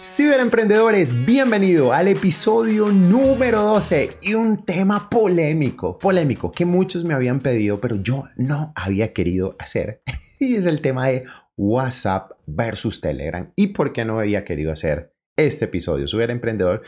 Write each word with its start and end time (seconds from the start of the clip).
Ciberemprendedores, 0.00 1.26
bienvenido 1.26 1.92
al 1.92 2.06
episodio 2.06 2.86
número 2.86 3.62
12 3.62 4.10
y 4.22 4.34
un 4.34 4.64
tema 4.64 5.10
polémico, 5.10 5.98
polémico 5.98 6.52
que 6.52 6.64
muchos 6.64 7.04
me 7.04 7.14
habían 7.14 7.40
pedido, 7.40 7.80
pero 7.80 7.96
yo 7.96 8.28
no 8.36 8.72
había 8.76 9.12
querido 9.12 9.54
hacer. 9.58 10.02
Y 10.40 10.54
es 10.54 10.66
el 10.66 10.82
tema 10.82 11.08
de 11.08 11.24
WhatsApp 11.56 12.30
versus 12.46 13.00
Telegram. 13.00 13.52
¿Y 13.56 13.68
por 13.68 13.92
qué 13.92 14.04
no 14.04 14.20
había 14.20 14.44
querido 14.44 14.70
hacer 14.70 15.12
este 15.36 15.64
episodio 15.64 16.06
Ciberemprendedor? 16.06 16.82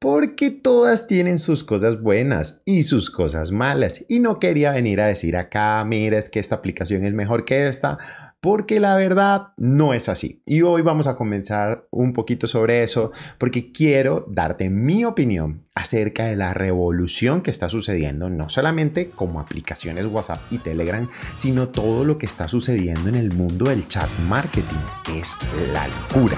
Porque 0.00 0.50
todas 0.50 1.06
tienen 1.06 1.38
sus 1.38 1.62
cosas 1.62 2.02
buenas 2.02 2.62
y 2.64 2.82
sus 2.82 3.10
cosas 3.10 3.52
malas. 3.52 4.04
Y 4.08 4.18
no 4.18 4.40
quería 4.40 4.72
venir 4.72 5.00
a 5.00 5.06
decir 5.06 5.36
acá, 5.36 5.84
mira, 5.84 6.18
es 6.18 6.28
que 6.28 6.40
esta 6.40 6.56
aplicación 6.56 7.04
es 7.04 7.12
mejor 7.12 7.44
que 7.44 7.68
esta 7.68 7.96
porque 8.40 8.80
la 8.80 8.96
verdad 8.96 9.48
no 9.56 9.94
es 9.94 10.08
así. 10.08 10.42
Y 10.46 10.62
hoy 10.62 10.82
vamos 10.82 11.06
a 11.06 11.16
comenzar 11.16 11.86
un 11.90 12.12
poquito 12.12 12.46
sobre 12.46 12.82
eso 12.82 13.12
porque 13.38 13.72
quiero 13.72 14.24
darte 14.28 14.70
mi 14.70 15.04
opinión 15.04 15.64
acerca 15.74 16.26
de 16.26 16.36
la 16.36 16.54
revolución 16.54 17.42
que 17.42 17.50
está 17.50 17.68
sucediendo, 17.68 18.30
no 18.30 18.48
solamente 18.48 19.10
como 19.10 19.40
aplicaciones 19.40 20.06
WhatsApp 20.06 20.40
y 20.50 20.58
Telegram, 20.58 21.08
sino 21.36 21.68
todo 21.68 22.04
lo 22.04 22.18
que 22.18 22.26
está 22.26 22.48
sucediendo 22.48 23.08
en 23.08 23.16
el 23.16 23.34
mundo 23.34 23.66
del 23.66 23.88
chat 23.88 24.08
marketing, 24.20 24.76
que 25.04 25.20
es 25.20 25.36
la 25.72 25.86
locura. 25.88 26.36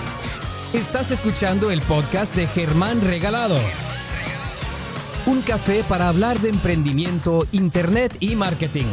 Estás 0.73 1.11
escuchando 1.11 1.70
el 1.70 1.80
podcast 1.83 2.37
de 2.37 2.47
Germán 2.47 3.01
Regalado. 3.01 3.59
Un 5.27 5.42
café 5.42 5.84
para 5.89 6.09
hablar 6.09 6.39
de 6.41 6.48
emprendimiento, 6.51 7.47
internet 7.53 8.17
y 8.20 8.34
marketing. 8.37 8.87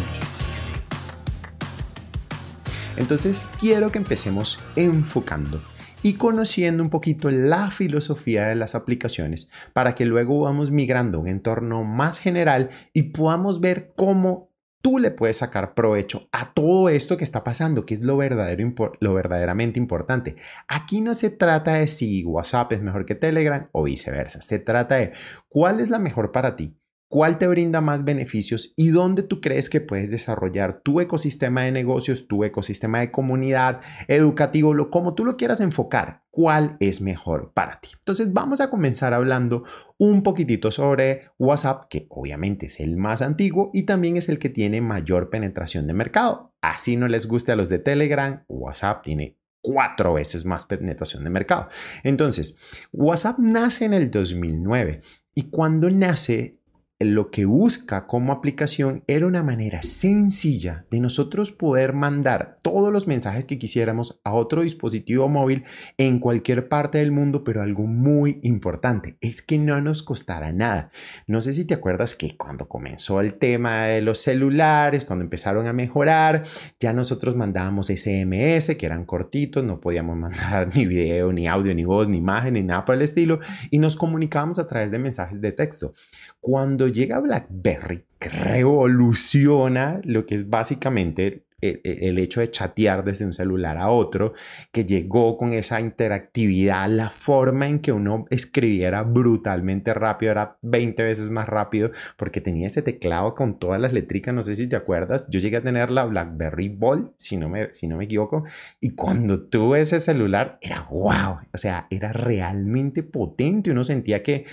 Entonces 2.97 3.47
quiero 3.59 3.91
que 3.91 3.97
empecemos 3.97 4.59
enfocando 4.75 5.61
y 6.01 6.13
conociendo 6.13 6.83
un 6.83 6.89
poquito 6.89 7.31
la 7.31 7.71
filosofía 7.71 8.45
de 8.45 8.55
las 8.55 8.75
aplicaciones 8.75 9.49
para 9.73 9.95
que 9.95 10.05
luego 10.05 10.41
vamos 10.41 10.71
migrando 10.71 11.17
a 11.17 11.21
un 11.21 11.27
entorno 11.27 11.83
más 11.83 12.19
general 12.19 12.69
y 12.93 13.03
podamos 13.03 13.59
ver 13.59 13.87
cómo 13.95 14.51
tú 14.83 14.99
le 14.99 15.09
puedes 15.09 15.37
sacar 15.37 15.73
provecho 15.73 16.29
a 16.31 16.53
todo 16.53 16.89
esto 16.89 17.17
que 17.17 17.23
está 17.23 17.43
pasando, 17.43 17.87
que 17.87 17.95
es 17.95 18.01
lo, 18.01 18.17
verdadero, 18.17 18.71
lo 18.99 19.13
verdaderamente 19.15 19.79
importante. 19.79 20.35
Aquí 20.67 21.01
no 21.01 21.15
se 21.15 21.31
trata 21.31 21.73
de 21.73 21.87
si 21.87 22.23
WhatsApp 22.23 22.73
es 22.73 22.81
mejor 22.83 23.07
que 23.07 23.15
Telegram 23.15 23.67
o 23.71 23.81
viceversa, 23.81 24.43
se 24.43 24.59
trata 24.59 24.97
de 24.97 25.11
cuál 25.49 25.79
es 25.79 25.89
la 25.89 25.97
mejor 25.97 26.31
para 26.31 26.55
ti 26.55 26.77
cuál 27.15 27.37
te 27.37 27.47
brinda 27.47 27.79
más 27.79 28.03
beneficios 28.03 28.73
y 28.75 28.89
dónde 28.89 29.23
tú 29.23 29.39
crees 29.39 29.69
que 29.69 29.79
puedes 29.79 30.11
desarrollar 30.11 30.81
tu 30.81 30.99
ecosistema 30.99 31.61
de 31.61 31.71
negocios, 31.71 32.27
tu 32.27 32.43
ecosistema 32.43 32.99
de 32.99 33.09
comunidad, 33.09 33.79
educativo, 34.09 34.73
lo, 34.73 34.89
como 34.89 35.13
tú 35.13 35.23
lo 35.23 35.37
quieras 35.37 35.61
enfocar, 35.61 36.23
cuál 36.29 36.75
es 36.81 36.99
mejor 36.99 37.53
para 37.53 37.79
ti. 37.79 37.91
Entonces 37.99 38.33
vamos 38.33 38.59
a 38.59 38.69
comenzar 38.69 39.13
hablando 39.13 39.63
un 39.97 40.23
poquitito 40.23 40.71
sobre 40.71 41.29
WhatsApp, 41.39 41.85
que 41.89 42.05
obviamente 42.09 42.65
es 42.65 42.81
el 42.81 42.97
más 42.97 43.21
antiguo 43.21 43.69
y 43.71 43.83
también 43.83 44.17
es 44.17 44.27
el 44.27 44.37
que 44.37 44.49
tiene 44.49 44.81
mayor 44.81 45.29
penetración 45.29 45.87
de 45.87 45.93
mercado. 45.93 46.53
Así 46.59 46.97
no 46.97 47.07
les 47.07 47.29
guste 47.29 47.53
a 47.53 47.55
los 47.55 47.69
de 47.69 47.79
Telegram, 47.79 48.43
WhatsApp 48.49 49.01
tiene 49.03 49.37
cuatro 49.61 50.15
veces 50.15 50.43
más 50.43 50.65
penetración 50.65 51.23
de 51.23 51.29
mercado. 51.29 51.69
Entonces, 52.03 52.57
WhatsApp 52.91 53.39
nace 53.39 53.85
en 53.85 53.93
el 53.93 54.11
2009 54.11 54.99
y 55.33 55.43
cuando 55.43 55.89
nace 55.89 56.59
lo 56.99 57.29
que 57.29 57.43
busca 57.43 58.07
como 58.07 58.31
aplicación 58.31 59.03
era 59.07 59.27
una 59.27 59.43
manera 59.43 59.83
sencilla 59.83 60.85
de 60.89 61.01
nosotros 61.01 61.51
poder 61.51 61.91
mandar 61.91 62.55
todos 62.61 62.91
los 62.91 63.05
mensajes 63.05 63.43
que 63.43 63.59
quisiéramos 63.59 64.21
a 64.23 64.33
otro 64.33 64.61
dispositivo 64.61 65.27
móvil 65.27 65.65
en 65.97 66.19
cualquier 66.19 66.69
parte 66.69 66.99
del 66.99 67.11
mundo, 67.11 67.43
pero 67.43 67.61
algo 67.61 67.83
muy 67.83 68.39
importante 68.43 69.17
es 69.19 69.41
que 69.41 69.57
no 69.57 69.81
nos 69.81 70.03
costara 70.03 70.53
nada. 70.53 70.89
No 71.27 71.41
sé 71.41 71.51
si 71.51 71.65
te 71.65 71.73
acuerdas 71.73 72.15
que 72.15 72.37
cuando 72.37 72.69
comenzó 72.69 73.19
el 73.19 73.33
tema 73.33 73.87
de 73.87 74.01
los 74.01 74.19
celulares, 74.19 75.03
cuando 75.03 75.23
empezaron 75.23 75.67
a 75.67 75.73
mejorar, 75.73 76.43
ya 76.79 76.93
nosotros 76.93 77.35
mandábamos 77.35 77.87
SMS 77.87 78.73
que 78.77 78.85
eran 78.85 79.03
cortitos, 79.03 79.65
no 79.65 79.81
podíamos 79.81 80.15
mandar 80.17 80.73
ni 80.73 80.85
video, 80.85 81.33
ni 81.33 81.45
audio, 81.45 81.75
ni 81.75 81.83
voz, 81.83 82.07
ni 82.07 82.19
imagen, 82.19 82.53
ni 82.53 82.63
nada 82.63 82.85
por 82.85 82.95
el 82.95 83.01
estilo, 83.01 83.39
y 83.69 83.79
nos 83.79 83.97
comunicábamos 83.97 84.59
a 84.59 84.67
través 84.67 84.91
de 84.91 84.99
mensajes 84.99 85.41
de 85.41 85.51
texto. 85.51 85.93
Cuando 86.39 86.85
llega 86.95 87.19
BlackBerry, 87.19 88.05
revoluciona 88.21 89.99
lo 90.05 90.25
que 90.25 90.35
es 90.35 90.49
básicamente 90.49 91.45
el, 91.61 92.17
hecho 92.19 92.39
de 92.39 92.51
chatear 92.51 93.03
desde 93.03 93.25
un 93.25 93.33
celular 93.33 93.77
a 93.77 93.89
otro, 93.89 94.33
que 94.71 94.85
llegó 94.85 95.37
con 95.37 95.53
esa 95.53 95.79
interactividad, 95.79 96.89
la 96.89 97.09
forma 97.09 97.67
en 97.67 97.79
que 97.79 97.91
uno 97.91 98.25
escribiera 98.29 99.03
brutalmente 99.03 99.93
rápido, 99.93 100.31
era 100.31 100.57
20 100.61 101.03
veces 101.03 101.29
más 101.29 101.47
rápido, 101.47 101.91
porque 102.17 102.41
tenía 102.41 102.67
ese 102.67 102.81
teclado 102.81 103.35
con 103.35 103.59
todas 103.59 103.79
las 103.81 103.93
letricas, 103.93 104.33
no 104.33 104.43
sé 104.43 104.55
si 104.55 104.67
te 104.67 104.75
acuerdas, 104.75 105.27
yo 105.29 105.39
llegué 105.39 105.57
a 105.57 105.63
tener 105.63 105.91
la 105.91 106.05
BlackBerry 106.05 106.69
Bold, 106.69 107.11
si 107.17 107.37
no 107.37 107.49
me, 107.49 107.71
si 107.71 107.87
no 107.87 107.97
me 107.97 108.05
equivoco, 108.05 108.43
y 108.79 108.91
cuando 108.91 109.41
tuve 109.41 109.81
ese 109.81 109.99
celular, 109.99 110.59
era 110.61 110.81
wow, 110.89 111.39
o 111.53 111.57
sea, 111.57 111.87
era 111.89 112.11
realmente 112.13 113.03
potente, 113.03 113.71
uno 113.71 113.83
sentía 113.83 114.21
que 114.21 114.45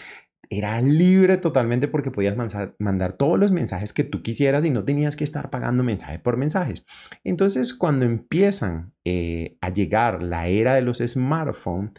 era 0.53 0.83
libre 0.83 1.39
totalmente 1.39 1.89
porque 1.89 2.11
podías 2.11 2.37
mandar, 2.37 3.17
todos 3.17 3.39
los 3.39 3.53
mensajes 3.53 3.95
que 3.95 4.05
tú 4.05 4.23
quisieras 4.23 4.67
y 4.67 4.71
no 4.71 4.85
tenías 4.85 5.17
que 5.17 5.25
estar 5.25 5.49
pagando 5.49 5.83
mensaje 5.83 6.19
por 6.19 6.37
mensajes. 6.37 6.85
Entonces, 7.25 7.73
cuando 7.73 8.05
empiezan 8.05 8.93
eh, 9.05 9.57
a 9.63 9.71
llegar 9.71 10.23
la 10.23 10.49
era 10.49 10.75
de 10.75 10.83
los 10.83 10.99
smartphones, 10.99 11.93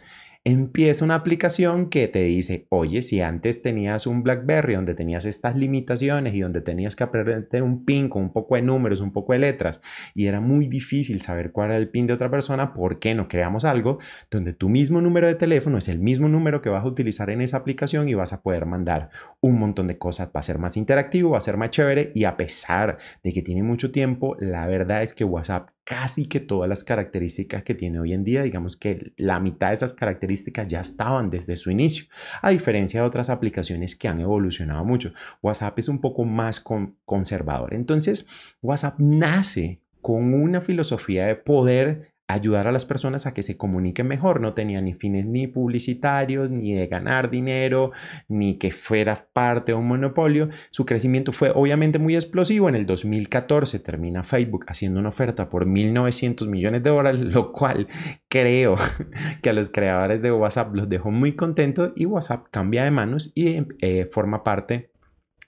empieza 0.46 1.06
una 1.06 1.14
aplicación 1.14 1.88
que 1.88 2.06
te 2.06 2.22
dice, 2.22 2.66
oye, 2.68 3.02
si 3.02 3.22
antes 3.22 3.62
tenías 3.62 4.06
un 4.06 4.22
BlackBerry 4.22 4.74
donde 4.74 4.94
tenías 4.94 5.24
estas 5.24 5.56
limitaciones 5.56 6.34
y 6.34 6.40
donde 6.40 6.60
tenías 6.60 6.94
que 6.94 7.04
aprender 7.04 7.62
un 7.62 7.86
pin 7.86 8.10
con 8.10 8.24
un 8.24 8.32
poco 8.32 8.56
de 8.56 8.62
números, 8.62 9.00
un 9.00 9.10
poco 9.10 9.32
de 9.32 9.38
letras, 9.38 9.80
y 10.14 10.26
era 10.26 10.40
muy 10.40 10.68
difícil 10.68 11.22
saber 11.22 11.50
cuál 11.50 11.70
era 11.70 11.78
el 11.78 11.88
pin 11.88 12.06
de 12.06 12.12
otra 12.12 12.30
persona, 12.30 12.74
¿por 12.74 12.98
qué 12.98 13.14
no 13.14 13.26
creamos 13.26 13.64
algo 13.64 13.98
donde 14.30 14.52
tu 14.52 14.68
mismo 14.68 15.00
número 15.00 15.26
de 15.26 15.34
teléfono 15.34 15.78
es 15.78 15.88
el 15.88 15.98
mismo 15.98 16.28
número 16.28 16.60
que 16.60 16.68
vas 16.68 16.84
a 16.84 16.88
utilizar 16.88 17.30
en 17.30 17.40
esa 17.40 17.56
aplicación 17.56 18.06
y 18.10 18.14
vas 18.14 18.34
a 18.34 18.42
poder 18.42 18.66
mandar 18.66 19.08
un 19.40 19.58
montón 19.58 19.86
de 19.86 19.96
cosas? 19.96 20.28
Va 20.28 20.40
a 20.40 20.42
ser 20.42 20.58
más 20.58 20.76
interactivo, 20.76 21.30
va 21.30 21.38
a 21.38 21.40
ser 21.40 21.56
más 21.56 21.70
chévere 21.70 22.12
y 22.14 22.24
a 22.24 22.36
pesar 22.36 22.98
de 23.22 23.32
que 23.32 23.40
tiene 23.40 23.62
mucho 23.62 23.90
tiempo, 23.90 24.36
la 24.38 24.66
verdad 24.66 25.02
es 25.02 25.14
que 25.14 25.24
WhatsApp 25.24 25.73
casi 25.84 26.26
que 26.26 26.40
todas 26.40 26.68
las 26.68 26.82
características 26.82 27.62
que 27.62 27.74
tiene 27.74 28.00
hoy 28.00 28.14
en 28.14 28.24
día, 28.24 28.42
digamos 28.42 28.76
que 28.76 29.12
la 29.16 29.38
mitad 29.38 29.68
de 29.68 29.74
esas 29.74 29.94
características 29.94 30.66
ya 30.66 30.80
estaban 30.80 31.30
desde 31.30 31.56
su 31.56 31.70
inicio, 31.70 32.06
a 32.40 32.50
diferencia 32.50 33.00
de 33.00 33.06
otras 33.06 33.30
aplicaciones 33.30 33.94
que 33.94 34.08
han 34.08 34.20
evolucionado 34.20 34.84
mucho. 34.84 35.12
WhatsApp 35.42 35.78
es 35.78 35.88
un 35.88 36.00
poco 36.00 36.24
más 36.24 36.60
conservador. 37.04 37.74
Entonces, 37.74 38.26
WhatsApp 38.62 38.98
nace 38.98 39.80
con 40.00 40.34
una 40.34 40.60
filosofía 40.60 41.26
de 41.26 41.36
poder 41.36 42.13
ayudar 42.26 42.66
a 42.66 42.72
las 42.72 42.84
personas 42.84 43.26
a 43.26 43.34
que 43.34 43.42
se 43.42 43.56
comuniquen 43.56 44.06
mejor. 44.06 44.40
No 44.40 44.54
tenía 44.54 44.80
ni 44.80 44.94
fines 44.94 45.26
ni 45.26 45.46
publicitarios, 45.46 46.50
ni 46.50 46.72
de 46.72 46.86
ganar 46.86 47.30
dinero, 47.30 47.92
ni 48.28 48.58
que 48.58 48.70
fuera 48.70 49.28
parte 49.32 49.72
de 49.72 49.78
un 49.78 49.86
monopolio. 49.86 50.48
Su 50.70 50.86
crecimiento 50.86 51.32
fue 51.32 51.52
obviamente 51.54 51.98
muy 51.98 52.14
explosivo. 52.14 52.68
En 52.68 52.74
el 52.74 52.86
2014 52.86 53.78
termina 53.80 54.22
Facebook 54.22 54.64
haciendo 54.68 55.00
una 55.00 55.10
oferta 55.10 55.48
por 55.48 55.66
1.900 55.66 56.46
millones 56.46 56.82
de 56.82 56.90
dólares, 56.90 57.20
lo 57.20 57.52
cual 57.52 57.88
creo 58.28 58.76
que 59.42 59.50
a 59.50 59.52
los 59.52 59.68
creadores 59.68 60.22
de 60.22 60.32
WhatsApp 60.32 60.74
los 60.74 60.88
dejó 60.88 61.10
muy 61.10 61.34
contentos 61.34 61.92
y 61.94 62.06
WhatsApp 62.06 62.46
cambia 62.50 62.84
de 62.84 62.90
manos 62.90 63.32
y 63.34 63.66
eh, 63.80 64.08
forma 64.10 64.44
parte 64.44 64.90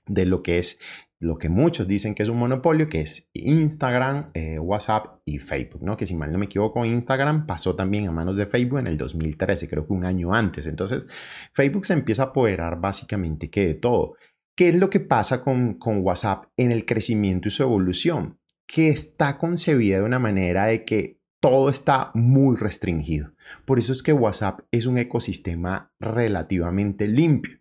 de 0.06 0.24
lo 0.24 0.42
que 0.42 0.58
es 0.58 0.78
lo 1.18 1.38
que 1.38 1.48
muchos 1.48 1.88
dicen 1.88 2.14
que 2.14 2.22
es 2.22 2.28
un 2.28 2.38
monopolio, 2.38 2.88
que 2.88 3.00
es 3.00 3.30
Instagram, 3.32 4.26
eh, 4.34 4.58
WhatsApp 4.58 5.20
y 5.24 5.38
Facebook, 5.38 5.82
¿no? 5.82 5.96
Que 5.96 6.06
si 6.06 6.14
mal 6.14 6.30
no 6.30 6.38
me 6.38 6.46
equivoco, 6.46 6.84
Instagram 6.84 7.46
pasó 7.46 7.74
también 7.74 8.06
a 8.06 8.12
manos 8.12 8.36
de 8.36 8.46
Facebook 8.46 8.80
en 8.80 8.86
el 8.86 8.98
2013, 8.98 9.68
creo 9.68 9.86
que 9.86 9.92
un 9.92 10.04
año 10.04 10.34
antes. 10.34 10.66
Entonces, 10.66 11.06
Facebook 11.52 11.86
se 11.86 11.94
empieza 11.94 12.24
a 12.24 12.26
apoderar 12.26 12.80
básicamente 12.80 13.48
que 13.48 13.66
de 13.66 13.74
todo. 13.74 14.14
¿Qué 14.54 14.70
es 14.70 14.76
lo 14.76 14.90
que 14.90 15.00
pasa 15.00 15.42
con, 15.42 15.74
con 15.74 16.00
WhatsApp 16.00 16.46
en 16.56 16.72
el 16.72 16.84
crecimiento 16.84 17.48
y 17.48 17.50
su 17.50 17.62
evolución? 17.62 18.38
Que 18.66 18.88
está 18.88 19.38
concebida 19.38 19.98
de 19.98 20.02
una 20.02 20.18
manera 20.18 20.66
de 20.66 20.84
que 20.84 21.20
todo 21.40 21.68
está 21.68 22.10
muy 22.14 22.56
restringido. 22.56 23.32
Por 23.64 23.78
eso 23.78 23.92
es 23.92 24.02
que 24.02 24.12
WhatsApp 24.12 24.60
es 24.70 24.86
un 24.86 24.98
ecosistema 24.98 25.92
relativamente 26.00 27.06
limpio. 27.06 27.58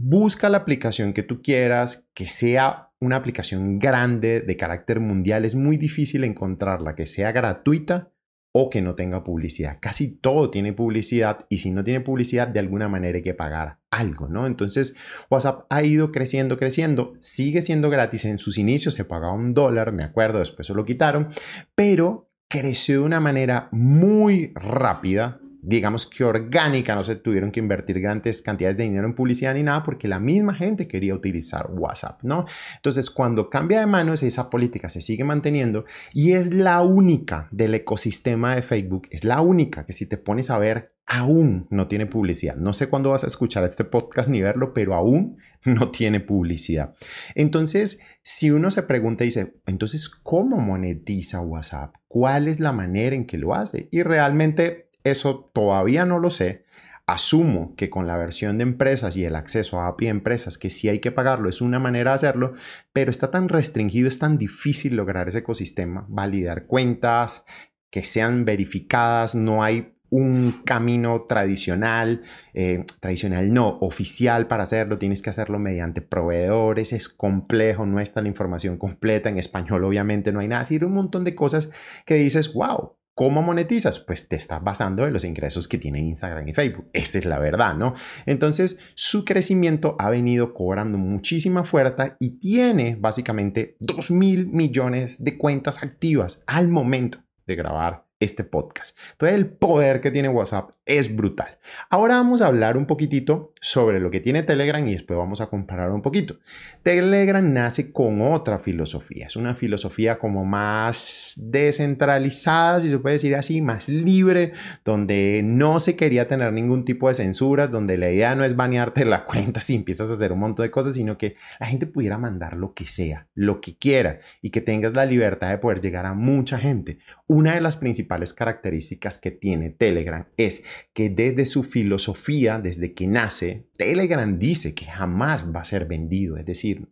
Busca 0.00 0.48
la 0.48 0.58
aplicación 0.58 1.12
que 1.12 1.24
tú 1.24 1.42
quieras, 1.42 2.08
que 2.14 2.28
sea 2.28 2.92
una 3.00 3.16
aplicación 3.16 3.80
grande 3.80 4.40
de 4.40 4.56
carácter 4.56 5.00
mundial. 5.00 5.44
Es 5.44 5.56
muy 5.56 5.76
difícil 5.76 6.22
encontrarla 6.22 6.94
que 6.94 7.08
sea 7.08 7.32
gratuita 7.32 8.12
o 8.52 8.70
que 8.70 8.80
no 8.80 8.94
tenga 8.94 9.24
publicidad. 9.24 9.78
Casi 9.80 10.16
todo 10.16 10.50
tiene 10.50 10.72
publicidad 10.72 11.46
y 11.48 11.58
si 11.58 11.72
no 11.72 11.82
tiene 11.82 12.00
publicidad 12.00 12.46
de 12.46 12.60
alguna 12.60 12.88
manera 12.88 13.16
hay 13.16 13.24
que 13.24 13.34
pagar 13.34 13.80
algo, 13.90 14.28
¿no? 14.28 14.46
Entonces 14.46 14.94
WhatsApp 15.30 15.66
ha 15.68 15.82
ido 15.82 16.12
creciendo, 16.12 16.58
creciendo, 16.58 17.14
sigue 17.18 17.60
siendo 17.60 17.90
gratis. 17.90 18.24
En 18.24 18.38
sus 18.38 18.56
inicios 18.56 18.94
se 18.94 19.04
pagaba 19.04 19.32
un 19.32 19.52
dólar, 19.52 19.92
me 19.92 20.04
acuerdo, 20.04 20.38
después 20.38 20.68
se 20.68 20.74
lo 20.74 20.84
quitaron, 20.84 21.26
pero 21.74 22.30
creció 22.48 23.00
de 23.00 23.06
una 23.06 23.18
manera 23.18 23.68
muy 23.72 24.52
rápida 24.54 25.40
digamos 25.62 26.06
que 26.06 26.24
orgánica, 26.24 26.94
no 26.94 27.04
se 27.04 27.16
tuvieron 27.16 27.50
que 27.50 27.60
invertir 27.60 28.00
grandes 28.00 28.42
cantidades 28.42 28.76
de 28.76 28.84
dinero 28.84 29.06
en 29.06 29.14
publicidad 29.14 29.54
ni 29.54 29.62
nada 29.62 29.82
porque 29.82 30.08
la 30.08 30.20
misma 30.20 30.54
gente 30.54 30.88
quería 30.88 31.14
utilizar 31.14 31.68
WhatsApp, 31.70 32.22
¿no? 32.22 32.44
Entonces, 32.76 33.10
cuando 33.10 33.50
cambia 33.50 33.80
de 33.80 33.86
manos, 33.86 34.22
esa 34.22 34.50
política 34.50 34.88
se 34.88 35.02
sigue 35.02 35.24
manteniendo 35.24 35.84
y 36.12 36.32
es 36.32 36.52
la 36.52 36.80
única 36.82 37.48
del 37.50 37.74
ecosistema 37.74 38.54
de 38.54 38.62
Facebook, 38.62 39.08
es 39.10 39.24
la 39.24 39.40
única 39.40 39.84
que 39.84 39.92
si 39.92 40.06
te 40.06 40.18
pones 40.18 40.50
a 40.50 40.58
ver 40.58 40.94
aún 41.08 41.66
no 41.70 41.88
tiene 41.88 42.06
publicidad. 42.06 42.56
No 42.56 42.74
sé 42.74 42.88
cuándo 42.88 43.10
vas 43.10 43.24
a 43.24 43.28
escuchar 43.28 43.64
este 43.64 43.84
podcast 43.84 44.28
ni 44.28 44.42
verlo, 44.42 44.74
pero 44.74 44.94
aún 44.94 45.38
no 45.64 45.90
tiene 45.90 46.20
publicidad. 46.20 46.94
Entonces, 47.34 48.00
si 48.22 48.50
uno 48.50 48.70
se 48.70 48.82
pregunta 48.82 49.24
y 49.24 49.28
dice, 49.28 49.54
entonces, 49.66 50.08
¿cómo 50.10 50.58
monetiza 50.58 51.40
WhatsApp? 51.40 51.94
¿Cuál 52.08 52.46
es 52.46 52.60
la 52.60 52.72
manera 52.72 53.16
en 53.16 53.26
que 53.26 53.38
lo 53.38 53.54
hace? 53.54 53.88
Y 53.90 54.02
realmente 54.02 54.87
eso 55.10 55.50
todavía 55.52 56.04
no 56.04 56.18
lo 56.18 56.30
sé. 56.30 56.64
Asumo 57.06 57.74
que 57.74 57.88
con 57.88 58.06
la 58.06 58.18
versión 58.18 58.58
de 58.58 58.64
empresas 58.64 59.16
y 59.16 59.24
el 59.24 59.34
acceso 59.34 59.80
a 59.80 59.88
API 59.88 60.08
empresas, 60.08 60.58
que 60.58 60.68
sí 60.68 60.90
hay 60.90 60.98
que 60.98 61.10
pagarlo, 61.10 61.48
es 61.48 61.62
una 61.62 61.78
manera 61.78 62.10
de 62.10 62.16
hacerlo, 62.16 62.52
pero 62.92 63.10
está 63.10 63.30
tan 63.30 63.48
restringido, 63.48 64.08
es 64.08 64.18
tan 64.18 64.36
difícil 64.36 64.94
lograr 64.94 65.26
ese 65.28 65.38
ecosistema, 65.38 66.04
validar 66.08 66.66
cuentas, 66.66 67.44
que 67.90 68.04
sean 68.04 68.44
verificadas, 68.44 69.34
no 69.34 69.62
hay 69.62 69.94
un 70.10 70.62
camino 70.64 71.26
tradicional, 71.28 72.22
eh, 72.54 72.84
tradicional 73.00 73.52
no, 73.52 73.78
oficial 73.80 74.46
para 74.46 74.62
hacerlo, 74.62 74.98
tienes 74.98 75.22
que 75.22 75.30
hacerlo 75.30 75.58
mediante 75.58 76.00
proveedores, 76.00 76.92
es 76.92 77.08
complejo, 77.08 77.84
no 77.84 78.00
está 78.00 78.22
la 78.22 78.28
información 78.28 78.78
completa, 78.78 79.28
en 79.28 79.38
español 79.38 79.84
obviamente 79.84 80.32
no 80.32 80.40
hay 80.40 80.48
nada, 80.48 80.62
así 80.62 80.76
un 80.82 80.94
montón 80.94 81.24
de 81.24 81.34
cosas 81.34 81.70
que 82.06 82.14
dices, 82.14 82.54
wow, 82.54 82.97
¿Cómo 83.18 83.42
monetizas? 83.42 83.98
Pues 83.98 84.28
te 84.28 84.36
estás 84.36 84.62
basando 84.62 85.04
en 85.04 85.12
los 85.12 85.24
ingresos 85.24 85.66
que 85.66 85.76
tiene 85.76 85.98
Instagram 85.98 86.46
y 86.46 86.54
Facebook. 86.54 86.88
Esa 86.92 87.18
es 87.18 87.24
la 87.24 87.40
verdad, 87.40 87.74
¿no? 87.74 87.94
Entonces, 88.26 88.78
su 88.94 89.24
crecimiento 89.24 89.96
ha 89.98 90.08
venido 90.08 90.54
cobrando 90.54 90.98
muchísima 90.98 91.64
fuerza 91.64 92.16
y 92.20 92.38
tiene 92.38 92.94
básicamente 92.94 93.76
2 93.80 94.12
mil 94.12 94.46
millones 94.46 95.24
de 95.24 95.36
cuentas 95.36 95.82
activas 95.82 96.44
al 96.46 96.68
momento 96.68 97.18
de 97.44 97.56
grabar 97.56 98.07
este 98.20 98.44
podcast. 98.44 98.96
Entonces 99.12 99.38
el 99.38 99.46
poder 99.46 100.00
que 100.00 100.10
tiene 100.10 100.28
WhatsApp 100.28 100.70
es 100.88 101.14
brutal. 101.14 101.58
Ahora 101.90 102.16
vamos 102.16 102.40
a 102.40 102.46
hablar 102.46 102.76
un 102.76 102.86
poquitito 102.86 103.52
sobre 103.60 104.00
lo 104.00 104.10
que 104.10 104.20
tiene 104.20 104.42
Telegram 104.42 104.84
y 104.86 104.94
después 104.94 105.18
vamos 105.18 105.40
a 105.40 105.48
comparar 105.48 105.90
un 105.90 106.00
poquito. 106.00 106.38
Telegram 106.82 107.52
nace 107.52 107.92
con 107.92 108.22
otra 108.22 108.58
filosofía. 108.58 109.26
Es 109.26 109.36
una 109.36 109.54
filosofía 109.54 110.18
como 110.18 110.46
más 110.46 111.34
descentralizada, 111.36 112.80
si 112.80 112.88
se 112.88 112.98
puede 112.98 113.14
decir 113.14 113.36
así, 113.36 113.60
más 113.60 113.90
libre, 113.90 114.52
donde 114.84 115.42
no 115.44 115.78
se 115.78 115.94
quería 115.94 116.26
tener 116.26 116.52
ningún 116.54 116.86
tipo 116.86 117.08
de 117.08 117.14
censuras, 117.14 117.70
donde 117.70 117.98
la 117.98 118.10
idea 118.10 118.34
no 118.34 118.44
es 118.44 118.56
banearte 118.56 119.04
la 119.04 119.24
cuenta 119.26 119.60
si 119.60 119.74
empiezas 119.74 120.10
a 120.10 120.14
hacer 120.14 120.32
un 120.32 120.40
montón 120.40 120.64
de 120.64 120.70
cosas, 120.70 120.94
sino 120.94 121.18
que 121.18 121.36
la 121.60 121.66
gente 121.66 121.86
pudiera 121.86 122.16
mandar 122.16 122.56
lo 122.56 122.72
que 122.72 122.86
sea, 122.86 123.28
lo 123.34 123.60
que 123.60 123.76
quiera 123.76 124.20
y 124.40 124.50
que 124.50 124.62
tengas 124.62 124.94
la 124.94 125.04
libertad 125.04 125.50
de 125.50 125.58
poder 125.58 125.82
llegar 125.82 126.06
a 126.06 126.14
mucha 126.14 126.58
gente. 126.58 126.98
Una 127.26 127.54
de 127.54 127.60
las 127.60 127.76
principales 127.76 128.07
características 128.34 129.18
que 129.18 129.30
tiene 129.30 129.70
Telegram 129.70 130.26
es 130.36 130.64
que 130.92 131.10
desde 131.10 131.46
su 131.46 131.62
filosofía, 131.62 132.58
desde 132.58 132.94
que 132.94 133.06
nace, 133.06 133.68
Telegram 133.76 134.38
dice 134.38 134.74
que 134.74 134.86
jamás 134.86 135.54
va 135.54 135.60
a 135.60 135.64
ser 135.64 135.86
vendido, 135.86 136.36
es 136.36 136.44
decir, 136.44 136.88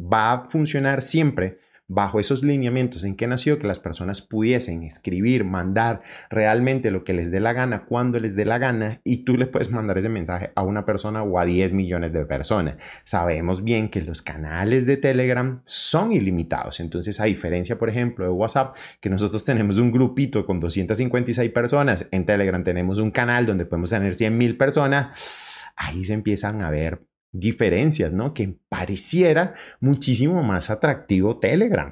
va 0.00 0.32
a 0.32 0.50
funcionar 0.50 1.02
siempre 1.02 1.58
bajo 1.86 2.18
esos 2.18 2.42
lineamientos 2.42 3.04
en 3.04 3.14
que 3.14 3.26
nació, 3.26 3.58
que 3.58 3.66
las 3.66 3.78
personas 3.78 4.22
pudiesen 4.22 4.82
escribir, 4.82 5.44
mandar 5.44 6.02
realmente 6.30 6.90
lo 6.90 7.04
que 7.04 7.12
les 7.12 7.30
dé 7.30 7.40
la 7.40 7.52
gana, 7.52 7.84
cuando 7.84 8.18
les 8.18 8.36
dé 8.36 8.44
la 8.44 8.58
gana, 8.58 9.00
y 9.04 9.24
tú 9.24 9.36
le 9.36 9.46
puedes 9.46 9.70
mandar 9.70 9.98
ese 9.98 10.08
mensaje 10.08 10.52
a 10.54 10.62
una 10.62 10.86
persona 10.86 11.22
o 11.22 11.38
a 11.38 11.44
10 11.44 11.72
millones 11.72 12.12
de 12.12 12.24
personas. 12.24 12.76
Sabemos 13.04 13.62
bien 13.62 13.88
que 13.88 14.02
los 14.02 14.22
canales 14.22 14.86
de 14.86 14.96
Telegram 14.96 15.60
son 15.64 16.12
ilimitados, 16.12 16.80
entonces 16.80 17.20
a 17.20 17.24
diferencia, 17.24 17.78
por 17.78 17.88
ejemplo, 17.88 18.24
de 18.24 18.30
WhatsApp, 18.30 18.76
que 19.00 19.10
nosotros 19.10 19.44
tenemos 19.44 19.78
un 19.78 19.92
grupito 19.92 20.46
con 20.46 20.60
256 20.60 21.50
personas, 21.50 22.06
en 22.10 22.24
Telegram 22.24 22.64
tenemos 22.64 22.98
un 22.98 23.10
canal 23.10 23.46
donde 23.46 23.66
podemos 23.66 23.90
tener 23.90 24.14
100 24.14 24.36
mil 24.36 24.56
personas, 24.56 25.62
ahí 25.76 26.04
se 26.04 26.14
empiezan 26.14 26.62
a 26.62 26.70
ver 26.70 27.02
diferencias, 27.34 28.12
¿no? 28.12 28.32
Que 28.32 28.56
pareciera 28.68 29.54
muchísimo 29.80 30.42
más 30.42 30.70
atractivo 30.70 31.38
Telegram. 31.38 31.90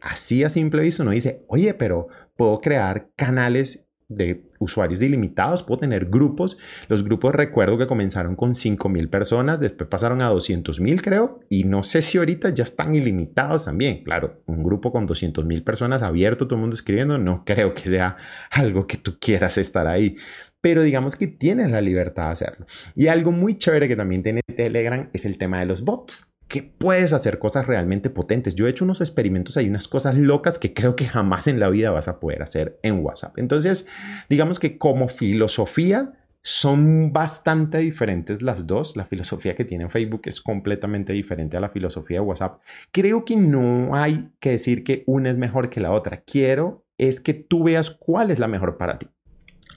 Así 0.00 0.42
a 0.42 0.48
simple 0.48 0.82
vista 0.82 1.02
uno 1.02 1.12
dice, 1.12 1.44
oye, 1.46 1.74
pero 1.74 2.08
puedo 2.36 2.60
crear 2.60 3.10
canales 3.14 3.86
de 4.08 4.50
usuarios 4.58 5.00
ilimitados, 5.02 5.62
puedo 5.62 5.80
tener 5.80 6.06
grupos. 6.06 6.58
Los 6.88 7.04
grupos 7.04 7.34
recuerdo 7.34 7.78
que 7.78 7.86
comenzaron 7.86 8.34
con 8.34 8.54
5.000 8.54 9.08
personas, 9.08 9.60
después 9.60 9.88
pasaron 9.88 10.20
a 10.20 10.32
200.000 10.32 11.00
creo, 11.00 11.40
y 11.48 11.64
no 11.64 11.84
sé 11.84 12.02
si 12.02 12.18
ahorita 12.18 12.50
ya 12.50 12.64
están 12.64 12.94
ilimitados 12.94 13.66
también. 13.66 14.02
Claro, 14.02 14.42
un 14.46 14.64
grupo 14.64 14.90
con 14.90 15.06
200.000 15.06 15.62
personas 15.62 16.02
abierto, 16.02 16.46
todo 16.46 16.56
el 16.56 16.62
mundo 16.62 16.74
escribiendo, 16.74 17.18
no 17.18 17.44
creo 17.44 17.72
que 17.72 17.88
sea 17.88 18.16
algo 18.50 18.86
que 18.86 18.96
tú 18.96 19.18
quieras 19.20 19.56
estar 19.58 19.86
ahí 19.86 20.16
pero 20.60 20.82
digamos 20.82 21.16
que 21.16 21.26
tienes 21.26 21.70
la 21.70 21.80
libertad 21.80 22.26
de 22.26 22.32
hacerlo. 22.32 22.66
Y 22.94 23.06
algo 23.08 23.32
muy 23.32 23.56
chévere 23.58 23.88
que 23.88 23.96
también 23.96 24.22
tiene 24.22 24.42
Telegram 24.56 25.08
es 25.12 25.24
el 25.24 25.38
tema 25.38 25.60
de 25.60 25.66
los 25.66 25.82
bots 25.82 26.34
que 26.50 26.64
puedes 26.64 27.12
hacer 27.12 27.38
cosas 27.38 27.66
realmente 27.66 28.10
potentes. 28.10 28.56
Yo 28.56 28.66
he 28.66 28.70
hecho 28.70 28.84
unos 28.84 29.00
experimentos, 29.00 29.56
hay 29.56 29.68
unas 29.68 29.86
cosas 29.86 30.16
locas 30.16 30.58
que 30.58 30.74
creo 30.74 30.96
que 30.96 31.06
jamás 31.06 31.46
en 31.46 31.60
la 31.60 31.70
vida 31.70 31.92
vas 31.92 32.08
a 32.08 32.18
poder 32.18 32.42
hacer 32.42 32.78
en 32.82 33.04
WhatsApp. 33.04 33.38
Entonces, 33.38 33.86
digamos 34.28 34.58
que 34.58 34.76
como 34.76 35.08
filosofía 35.08 36.12
son 36.42 37.12
bastante 37.12 37.78
diferentes 37.78 38.42
las 38.42 38.66
dos. 38.66 38.96
La 38.96 39.04
filosofía 39.04 39.54
que 39.54 39.64
tiene 39.64 39.88
Facebook 39.88 40.22
es 40.24 40.40
completamente 40.40 41.12
diferente 41.12 41.56
a 41.56 41.60
la 41.60 41.68
filosofía 41.68 42.18
de 42.18 42.26
WhatsApp. 42.26 42.60
Creo 42.90 43.24
que 43.24 43.36
no 43.36 43.94
hay 43.94 44.30
que 44.40 44.50
decir 44.50 44.82
que 44.82 45.04
una 45.06 45.30
es 45.30 45.36
mejor 45.36 45.70
que 45.70 45.80
la 45.80 45.92
otra. 45.92 46.22
Quiero 46.22 46.84
es 46.98 47.20
que 47.20 47.34
tú 47.34 47.64
veas 47.64 47.90
cuál 47.90 48.30
es 48.30 48.38
la 48.40 48.48
mejor 48.48 48.76
para 48.76 48.98
ti. 48.98 49.06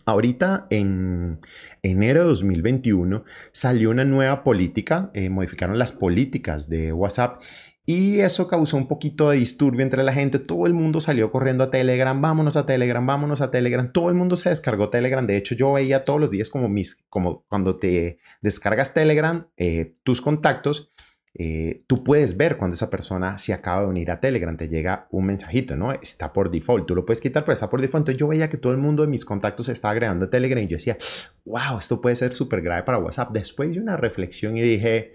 Ahorita 0.05 0.67
en 0.69 1.39
enero 1.81 2.21
de 2.21 2.27
2021 2.27 3.23
salió 3.51 3.89
una 3.89 4.05
nueva 4.05 4.43
política, 4.43 5.11
eh, 5.13 5.29
modificaron 5.29 5.79
las 5.79 5.91
políticas 5.91 6.69
de 6.69 6.91
WhatsApp 6.91 7.41
y 7.85 8.21
eso 8.21 8.47
causó 8.47 8.77
un 8.77 8.87
poquito 8.87 9.29
de 9.29 9.37
disturbio 9.37 9.81
entre 9.81 10.03
la 10.03 10.13
gente. 10.13 10.39
Todo 10.39 10.67
el 10.67 10.73
mundo 10.73 11.01
salió 11.01 11.31
corriendo 11.31 11.65
a 11.65 11.71
Telegram, 11.71 12.19
vámonos 12.21 12.55
a 12.55 12.65
Telegram, 12.65 13.05
vámonos 13.05 13.41
a 13.41 13.51
Telegram. 13.51 13.91
Todo 13.91 14.07
el 14.07 14.15
mundo 14.15 14.37
se 14.37 14.49
descargó 14.49 14.89
Telegram. 14.89 15.27
De 15.27 15.35
hecho, 15.35 15.53
yo 15.53 15.73
veía 15.73 16.05
todos 16.05 16.19
los 16.19 16.31
días 16.31 16.49
como 16.49 16.69
mis, 16.69 17.03
como 17.09 17.43
cuando 17.49 17.77
te 17.77 18.19
descargas 18.41 18.93
Telegram, 18.93 19.47
eh, 19.57 19.95
tus 20.03 20.21
contactos 20.21 20.91
eh, 21.35 21.83
tú 21.87 22.03
puedes 22.03 22.37
ver 22.37 22.57
cuando 22.57 22.75
esa 22.75 22.91
persona 22.91 23.39
se 23.39 23.53
acaba 23.53 23.81
de 23.81 23.87
unir 23.87 24.11
a 24.11 24.19
Telegram, 24.19 24.55
te 24.55 24.69
llega 24.69 25.07
un 25.09 25.25
mensajito, 25.25 25.75
¿no? 25.75 25.91
Está 25.91 26.31
por 26.31 26.51
default, 26.51 26.85
tú 26.85 26.95
lo 26.95 27.05
puedes 27.05 27.21
quitar, 27.21 27.43
pero 27.43 27.53
está 27.53 27.69
por 27.69 27.81
default. 27.81 28.03
Entonces 28.03 28.19
yo 28.19 28.27
veía 28.27 28.49
que 28.49 28.57
todo 28.57 28.71
el 28.71 28.77
mundo 28.77 29.01
de 29.01 29.09
mis 29.09 29.25
contactos 29.25 29.69
estaba 29.69 29.93
agregando 29.93 30.25
a 30.25 30.29
Telegram 30.29 30.63
y 30.63 30.67
yo 30.67 30.77
decía, 30.77 30.97
wow, 31.45 31.79
esto 31.79 32.01
puede 32.01 32.15
ser 32.15 32.35
súper 32.35 32.61
grave 32.61 32.83
para 32.83 32.99
WhatsApp. 32.99 33.31
Después 33.31 33.73
de 33.73 33.81
una 33.81 33.97
reflexión 33.97 34.57
y 34.57 34.61
dije, 34.61 35.13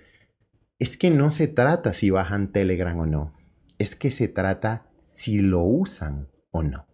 es 0.81 0.97
que 0.97 1.11
no 1.11 1.31
se 1.31 1.47
trata 1.47 1.93
si 1.93 2.11
bajan 2.11 2.51
Telegram 2.51 2.99
o 2.99 3.07
no, 3.07 3.35
es 3.79 3.95
que 3.95 4.11
se 4.11 4.27
trata 4.27 4.87
si 5.03 5.39
lo 5.41 5.63
usan 5.63 6.29
o 6.51 6.63
no. 6.63 6.87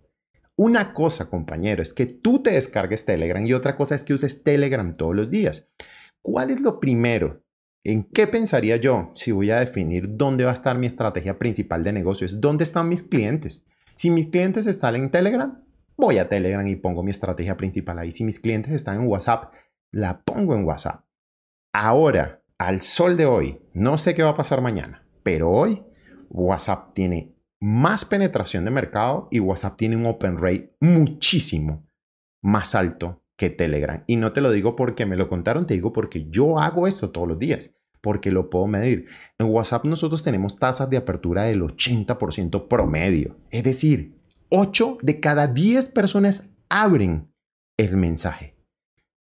Una 0.57 0.93
cosa, 0.93 1.31
compañero, 1.31 1.83
es 1.83 1.93
que 1.93 2.07
tú 2.07 2.43
te 2.43 2.53
descargues 2.53 3.05
Telegram 3.07 3.45
y 3.45 3.55
otra 3.55 3.77
cosa 3.77 3.95
es 3.95 4.05
que 4.05 4.15
uses 4.15 4.45
Telegram 4.45 4.93
todos 4.93 5.17
los 5.17 5.31
días. 5.31 5.69
¿Cuál 6.23 6.51
es 6.51 6.61
lo 6.61 6.79
primero 6.79 7.44
¿En 7.87 8.03
qué 8.03 8.27
pensaría 8.27 8.79
yo 8.79 9.11
si 9.13 9.31
voy 9.31 9.51
a 9.51 9.61
definir 9.61 10.17
dónde 10.17 10.45
va 10.45 10.53
a 10.53 10.55
estar 10.55 10.79
mi 10.79 10.87
estrategia 10.87 11.39
principal 11.39 11.85
de 11.85 11.93
negocios? 11.93 12.41
¿Dónde 12.41 12.65
están 12.65 12.89
mis 12.89 13.03
clientes? 13.03 13.67
Si 13.95 14.11
mis 14.11 14.29
clientes 14.29 14.67
están 14.67 14.97
en 14.97 15.11
Telegram, 15.11 15.63
voy 15.95 16.17
a 16.17 16.31
Telegram 16.31 16.67
y 16.67 16.77
pongo 16.77 17.03
mi 17.03 17.11
estrategia 17.11 17.59
principal 17.59 17.99
ahí. 17.99 18.11
Si 18.11 18.25
mis 18.25 18.41
clientes 18.41 18.75
están 18.75 19.03
en 19.03 19.07
WhatsApp, 19.07 19.53
la 19.93 20.23
pongo 20.23 20.55
en 20.55 20.65
WhatsApp. 20.65 21.05
Ahora, 21.75 22.43
al 22.57 22.81
sol 22.81 23.19
de 23.19 23.27
hoy, 23.27 23.61
no 23.75 23.99
sé 23.99 24.15
qué 24.15 24.23
va 24.23 24.31
a 24.31 24.37
pasar 24.37 24.63
mañana, 24.63 25.07
pero 25.23 25.51
hoy 25.51 25.83
WhatsApp 26.31 26.95
tiene 26.95 27.37
más 27.61 28.07
penetración 28.07 28.65
de 28.65 28.71
mercado 28.71 29.29
y 29.31 29.41
WhatsApp 29.41 29.77
tiene 29.77 29.97
un 29.97 30.07
open 30.07 30.39
rate 30.39 30.75
muchísimo 30.81 31.87
más 32.41 32.75
alto 32.75 33.24
que 33.37 33.51
Telegram. 33.51 34.05
Y 34.07 34.17
no 34.17 34.33
te 34.33 34.41
lo 34.41 34.51
digo 34.51 34.77
porque 34.77 35.07
me 35.07 35.17
lo 35.17 35.29
contaron, 35.29 35.67
te 35.67 35.75
digo 35.75 35.93
porque 35.93 36.27
yo 36.31 36.59
hago 36.59 36.87
esto 36.87 37.11
todos 37.11 37.29
los 37.29 37.39
días, 37.39 37.71
porque 38.01 38.31
lo 38.31 38.51
puedo 38.51 38.67
medir. 38.67 39.07
En 39.39 39.47
WhatsApp 39.47 39.85
nosotros 39.85 40.23
tenemos 40.23 40.57
tasas 40.57 40.91
de 40.91 40.97
apertura 40.97 41.45
del 41.45 41.63
80% 41.63 42.69
promedio. 42.69 43.37
Es 43.51 43.65
decir, 43.65 44.19
8 44.51 44.99
de 45.03 45.21
cada 45.21 45.47
10 45.49 45.87
personas 45.87 46.55
abren 46.69 47.33
el 47.77 47.97
mensaje. 47.97 48.55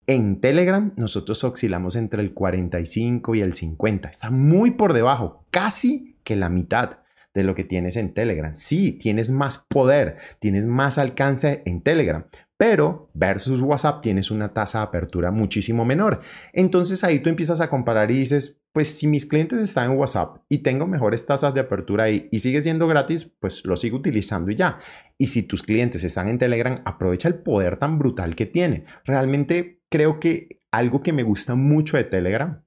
En 0.05 0.41
Telegram 0.41 0.91
nosotros 0.98 1.41
oscilamos 1.45 1.95
entre 1.95 2.22
el 2.22 2.33
45 2.33 3.36
y 3.36 3.41
el 3.41 3.53
50. 3.53 4.10
Está 4.10 4.31
muy 4.31 4.72
por 4.72 4.91
debajo, 4.91 5.45
casi 5.50 6.17
que 6.25 6.36
la 6.36 6.50
mitad 6.50 7.00
de 7.33 7.43
lo 7.43 7.55
que 7.55 7.63
tienes 7.63 7.95
en 7.95 8.13
Telegram. 8.13 8.53
Sí, 8.55 8.91
tienes 8.91 9.31
más 9.31 9.65
poder, 9.69 10.17
tienes 10.39 10.65
más 10.65 10.98
alcance 10.98 11.63
en 11.65 11.81
Telegram, 11.81 12.25
pero 12.63 13.10
versus 13.13 13.60
WhatsApp 13.60 14.00
tienes 14.00 14.32
una 14.32 14.53
tasa 14.53 14.77
de 14.77 14.84
apertura 14.86 15.32
muchísimo 15.32 15.84
menor. 15.84 16.22
Entonces 16.53 17.03
ahí 17.03 17.20
tú 17.20 17.29
empiezas 17.29 17.60
a 17.60 17.70
comparar 17.70 18.10
y 18.10 18.17
dices, 18.17 18.62
pues 18.72 18.88
si 18.88 19.05
mis 19.05 19.25
clientes 19.25 19.60
están 19.60 19.91
en 19.91 19.98
WhatsApp 19.98 20.38
y 20.48 20.60
tengo 20.60 20.88
mejores 20.88 21.25
tasas 21.25 21.53
de 21.53 21.60
apertura 21.60 22.05
ahí 22.05 22.29
y 22.32 22.39
sigue 22.39 22.62
siendo 22.62 22.88
gratis, 22.88 23.29
pues 23.41 23.65
lo 23.65 23.75
sigo 23.75 23.98
utilizando 23.98 24.50
y 24.50 24.55
ya. 24.55 24.79
Y 25.17 25.27
si 25.27 25.43
tus 25.43 25.62
clientes 25.62 26.05
están 26.05 26.29
en 26.29 26.38
Telegram, 26.38 26.77
aprovecha 26.86 27.27
el 27.27 27.36
poder 27.36 27.75
tan 27.75 28.00
brutal 28.00 28.34
que 28.34 28.46
tiene. 28.46 28.86
Realmente 29.03 29.82
creo 29.89 30.22
que 30.22 30.62
algo 30.72 31.01
que 31.01 31.12
me 31.12 31.24
gusta 31.24 31.55
mucho 31.55 31.98
de 31.98 32.05
Telegram 32.05 32.63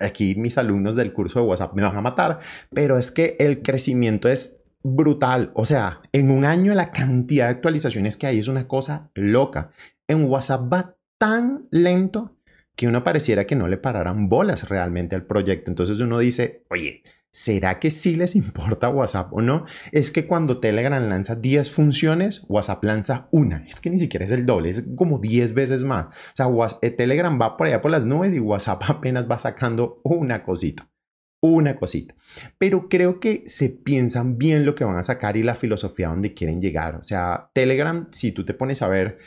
aquí 0.00 0.34
mis 0.34 0.56
alumnos 0.56 0.96
del 0.96 1.12
curso 1.12 1.40
de 1.40 1.46
WhatsApp 1.46 1.74
me 1.74 1.82
van 1.82 1.96
a 1.96 2.00
matar, 2.00 2.38
pero 2.72 2.96
es 2.96 3.12
que 3.12 3.36
el 3.38 3.60
crecimiento 3.60 4.28
es 4.30 4.62
brutal. 4.94 5.50
O 5.54 5.66
sea, 5.66 6.00
en 6.12 6.30
un 6.30 6.44
año 6.44 6.74
la 6.74 6.90
cantidad 6.90 7.46
de 7.46 7.52
actualizaciones 7.52 8.16
que 8.16 8.26
hay 8.26 8.38
es 8.38 8.48
una 8.48 8.68
cosa 8.68 9.10
loca. 9.14 9.70
En 10.06 10.24
WhatsApp 10.24 10.72
va 10.72 10.96
tan 11.18 11.66
lento 11.70 12.36
que 12.76 12.86
uno 12.86 13.02
pareciera 13.02 13.46
que 13.46 13.56
no 13.56 13.68
le 13.68 13.78
pararan 13.78 14.28
bolas 14.28 14.68
realmente 14.68 15.16
al 15.16 15.26
proyecto. 15.26 15.70
Entonces 15.70 15.98
uno 16.00 16.18
dice, 16.18 16.64
oye, 16.68 17.02
¿será 17.32 17.80
que 17.80 17.90
sí 17.90 18.16
les 18.16 18.36
importa 18.36 18.88
WhatsApp 18.90 19.32
o 19.32 19.40
no? 19.40 19.64
Es 19.92 20.10
que 20.10 20.26
cuando 20.26 20.60
Telegram 20.60 21.02
lanza 21.08 21.34
10 21.34 21.70
funciones, 21.70 22.44
WhatsApp 22.48 22.84
lanza 22.84 23.28
una. 23.32 23.64
Es 23.66 23.80
que 23.80 23.90
ni 23.90 23.98
siquiera 23.98 24.24
es 24.24 24.30
el 24.30 24.46
doble, 24.46 24.70
es 24.70 24.84
como 24.94 25.18
10 25.18 25.54
veces 25.54 25.84
más. 25.84 26.06
O 26.06 26.36
sea, 26.36 26.78
eh, 26.82 26.90
Telegram 26.90 27.38
va 27.40 27.56
por 27.56 27.66
allá 27.66 27.80
por 27.80 27.90
las 27.90 28.04
nubes 28.04 28.34
y 28.34 28.40
WhatsApp 28.40 28.82
apenas 28.88 29.28
va 29.28 29.38
sacando 29.38 30.00
una 30.04 30.44
cosita. 30.44 30.88
Una 31.46 31.76
cosita. 31.76 32.14
Pero 32.58 32.88
creo 32.88 33.20
que 33.20 33.44
se 33.46 33.68
piensan 33.68 34.38
bien 34.38 34.64
lo 34.66 34.74
que 34.74 34.84
van 34.84 34.96
a 34.96 35.02
sacar 35.02 35.36
y 35.36 35.42
la 35.42 35.54
filosofía 35.54 36.08
donde 36.08 36.34
quieren 36.34 36.60
llegar. 36.60 36.96
O 36.96 37.02
sea, 37.02 37.50
Telegram, 37.52 38.06
si 38.10 38.32
tú 38.32 38.44
te 38.44 38.54
pones 38.54 38.82
a 38.82 38.88
ver, 38.88 39.18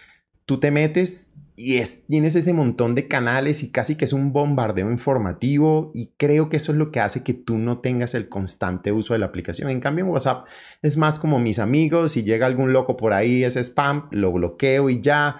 tú 0.45 0.59
te 0.59 0.71
metes 0.71 1.33
y 1.59 1.81
tienes 2.07 2.35
ese 2.35 2.53
montón 2.53 2.95
de 2.95 3.07
canales 3.09 3.63
y 3.63 3.71
casi 3.71 3.95
que 3.95 4.05
es 4.05 4.13
un 4.13 4.31
bombardeo 4.31 4.89
informativo 4.89 5.91
y 5.93 6.13
creo 6.15 6.47
que 6.47 6.57
eso 6.57 6.71
es 6.71 6.77
lo 6.77 6.89
que 6.89 7.01
hace 7.01 7.21
que 7.21 7.33
tú 7.33 7.57
no 7.57 7.79
tengas 7.79 8.13
el 8.13 8.29
constante 8.29 8.93
uso 8.93 9.13
de 9.13 9.19
la 9.19 9.25
aplicación. 9.25 9.69
En 9.69 9.81
cambio 9.81 10.05
WhatsApp 10.05 10.47
es 10.81 10.95
más 10.95 11.19
como 11.19 11.37
mis 11.37 11.59
amigos, 11.59 12.13
si 12.13 12.23
llega 12.23 12.45
algún 12.45 12.71
loco 12.71 12.95
por 12.95 13.11
ahí, 13.11 13.43
es 13.43 13.57
spam, 13.57 14.07
lo 14.11 14.31
bloqueo 14.31 14.89
y 14.89 15.01
ya. 15.01 15.37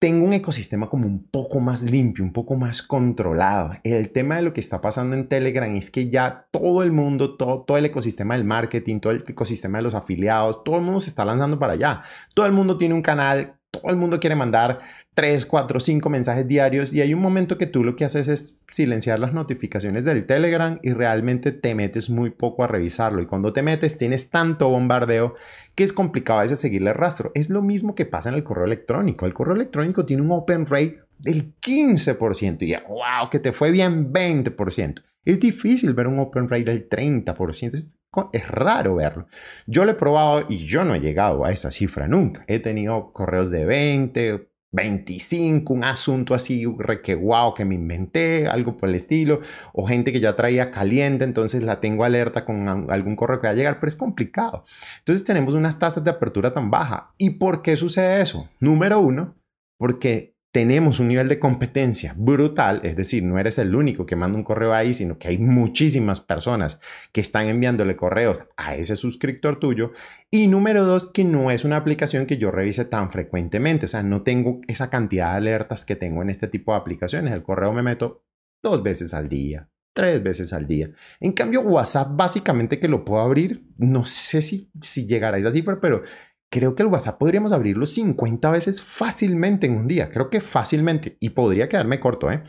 Tengo 0.00 0.24
un 0.24 0.32
ecosistema 0.32 0.88
como 0.88 1.08
un 1.08 1.24
poco 1.28 1.58
más 1.58 1.82
limpio, 1.82 2.24
un 2.24 2.32
poco 2.32 2.54
más 2.54 2.82
controlado. 2.82 3.72
El 3.82 4.10
tema 4.10 4.36
de 4.36 4.42
lo 4.42 4.52
que 4.52 4.60
está 4.60 4.80
pasando 4.80 5.16
en 5.16 5.28
Telegram 5.28 5.74
es 5.74 5.90
que 5.90 6.08
ya 6.08 6.46
todo 6.52 6.84
el 6.84 6.92
mundo, 6.92 7.36
todo, 7.36 7.76
el 7.76 7.84
ecosistema 7.84 8.34
del 8.34 8.44
marketing, 8.44 9.00
todo 9.00 9.12
el 9.12 9.24
ecosistema 9.26 9.78
de 9.78 9.82
los 9.82 9.94
afiliados, 9.94 10.62
todo 10.62 10.76
el 10.76 10.82
mundo 10.82 11.00
se 11.00 11.10
está 11.10 11.24
lanzando 11.24 11.58
para 11.58 11.72
allá. 11.72 12.02
Todo 12.32 12.46
el 12.46 12.52
mundo 12.52 12.76
tiene 12.76 12.94
un 12.94 13.02
canal, 13.02 13.58
todo 13.72 13.90
el 13.90 13.96
mundo 13.96 14.20
quiere 14.20 14.36
mandar 14.36 14.78
3, 15.18 15.46
4, 15.46 15.80
5 15.80 16.10
mensajes 16.10 16.46
diarios 16.46 16.94
y 16.94 17.00
hay 17.00 17.12
un 17.12 17.20
momento 17.20 17.58
que 17.58 17.66
tú 17.66 17.82
lo 17.82 17.96
que 17.96 18.04
haces 18.04 18.28
es 18.28 18.56
silenciar 18.70 19.18
las 19.18 19.34
notificaciones 19.34 20.04
del 20.04 20.26
Telegram 20.26 20.78
y 20.80 20.92
realmente 20.92 21.50
te 21.50 21.74
metes 21.74 22.08
muy 22.08 22.30
poco 22.30 22.62
a 22.62 22.68
revisarlo 22.68 23.20
y 23.20 23.26
cuando 23.26 23.52
te 23.52 23.62
metes 23.62 23.98
tienes 23.98 24.30
tanto 24.30 24.68
bombardeo 24.68 25.34
que 25.74 25.82
es 25.82 25.92
complicado 25.92 26.38
a 26.38 26.42
veces 26.42 26.60
seguirle 26.60 26.90
el 26.90 26.96
rastro. 26.96 27.32
Es 27.34 27.50
lo 27.50 27.62
mismo 27.62 27.96
que 27.96 28.06
pasa 28.06 28.28
en 28.28 28.36
el 28.36 28.44
correo 28.44 28.64
electrónico. 28.64 29.26
El 29.26 29.34
correo 29.34 29.56
electrónico 29.56 30.06
tiene 30.06 30.22
un 30.22 30.30
open 30.30 30.66
rate 30.66 31.00
del 31.18 31.52
15% 31.62 32.62
y 32.62 32.68
ya, 32.68 32.84
wow, 32.86 33.28
que 33.28 33.40
te 33.40 33.50
fue 33.50 33.72
bien 33.72 34.12
20%. 34.12 35.02
Es 35.24 35.40
difícil 35.40 35.94
ver 35.94 36.06
un 36.06 36.20
open 36.20 36.48
rate 36.48 36.62
del 36.62 36.88
30%. 36.88 37.96
Es 38.32 38.48
raro 38.52 38.94
verlo. 38.94 39.26
Yo 39.66 39.84
lo 39.84 39.90
he 39.90 39.94
probado 39.94 40.46
y 40.48 40.58
yo 40.58 40.84
no 40.84 40.94
he 40.94 41.00
llegado 41.00 41.44
a 41.44 41.50
esa 41.50 41.72
cifra 41.72 42.06
nunca. 42.06 42.44
He 42.46 42.60
tenido 42.60 43.12
correos 43.12 43.50
de 43.50 43.64
20, 43.64 44.48
25, 44.70 45.72
un 45.72 45.84
asunto 45.84 46.34
así, 46.34 46.64
que 47.02 47.14
wow, 47.14 47.54
que 47.54 47.64
me 47.64 47.74
inventé, 47.74 48.46
algo 48.46 48.76
por 48.76 48.88
el 48.88 48.94
estilo, 48.94 49.40
o 49.72 49.86
gente 49.86 50.12
que 50.12 50.20
ya 50.20 50.36
traía 50.36 50.70
caliente, 50.70 51.24
entonces 51.24 51.62
la 51.62 51.80
tengo 51.80 52.04
alerta 52.04 52.44
con 52.44 52.68
algún 52.90 53.16
correo 53.16 53.40
que 53.40 53.46
va 53.46 53.52
a 53.52 53.56
llegar, 53.56 53.80
pero 53.80 53.88
es 53.88 53.96
complicado. 53.96 54.64
Entonces 54.98 55.24
tenemos 55.24 55.54
unas 55.54 55.78
tasas 55.78 56.04
de 56.04 56.10
apertura 56.10 56.52
tan 56.52 56.70
baja. 56.70 57.14
¿Y 57.16 57.38
por 57.38 57.62
qué 57.62 57.76
sucede 57.76 58.20
eso? 58.20 58.48
Número 58.60 59.00
uno, 59.00 59.36
porque 59.78 60.34
tenemos 60.58 60.98
un 60.98 61.06
nivel 61.06 61.28
de 61.28 61.38
competencia 61.38 62.16
brutal, 62.16 62.80
es 62.82 62.96
decir, 62.96 63.22
no 63.22 63.38
eres 63.38 63.58
el 63.58 63.76
único 63.76 64.06
que 64.06 64.16
manda 64.16 64.36
un 64.36 64.42
correo 64.42 64.74
ahí, 64.74 64.92
sino 64.92 65.16
que 65.16 65.28
hay 65.28 65.38
muchísimas 65.38 66.20
personas 66.20 66.80
que 67.12 67.20
están 67.20 67.46
enviándole 67.46 67.94
correos 67.94 68.42
a 68.56 68.74
ese 68.74 68.96
suscriptor 68.96 69.60
tuyo. 69.60 69.92
Y 70.32 70.48
número 70.48 70.84
dos, 70.84 71.12
que 71.12 71.22
no 71.22 71.52
es 71.52 71.64
una 71.64 71.76
aplicación 71.76 72.26
que 72.26 72.38
yo 72.38 72.50
revise 72.50 72.84
tan 72.84 73.12
frecuentemente, 73.12 73.86
o 73.86 73.88
sea, 73.88 74.02
no 74.02 74.22
tengo 74.22 74.60
esa 74.66 74.90
cantidad 74.90 75.30
de 75.30 75.36
alertas 75.36 75.84
que 75.84 75.94
tengo 75.94 76.22
en 76.22 76.30
este 76.30 76.48
tipo 76.48 76.72
de 76.72 76.78
aplicaciones. 76.78 77.32
El 77.32 77.44
correo 77.44 77.72
me 77.72 77.84
meto 77.84 78.24
dos 78.60 78.82
veces 78.82 79.14
al 79.14 79.28
día, 79.28 79.70
tres 79.92 80.20
veces 80.20 80.52
al 80.52 80.66
día. 80.66 80.90
En 81.20 81.30
cambio, 81.34 81.60
WhatsApp 81.60 82.16
básicamente 82.16 82.80
que 82.80 82.88
lo 82.88 83.04
puedo 83.04 83.20
abrir, 83.20 83.64
no 83.76 84.04
sé 84.06 84.42
si, 84.42 84.72
si 84.80 85.06
llegará 85.06 85.36
a 85.36 85.40
esa 85.40 85.52
cifra, 85.52 85.80
pero 85.80 86.02
creo 86.50 86.74
que 86.74 86.82
el 86.82 86.88
WhatsApp 86.88 87.18
podríamos 87.18 87.52
abrirlo 87.52 87.86
50 87.86 88.50
veces 88.50 88.82
fácilmente 88.82 89.66
en 89.66 89.76
un 89.76 89.86
día. 89.86 90.10
Creo 90.10 90.30
que 90.30 90.40
fácilmente. 90.40 91.16
Y 91.20 91.30
podría 91.30 91.68
quedarme 91.68 92.00
corto, 92.00 92.30
¿eh? 92.30 92.42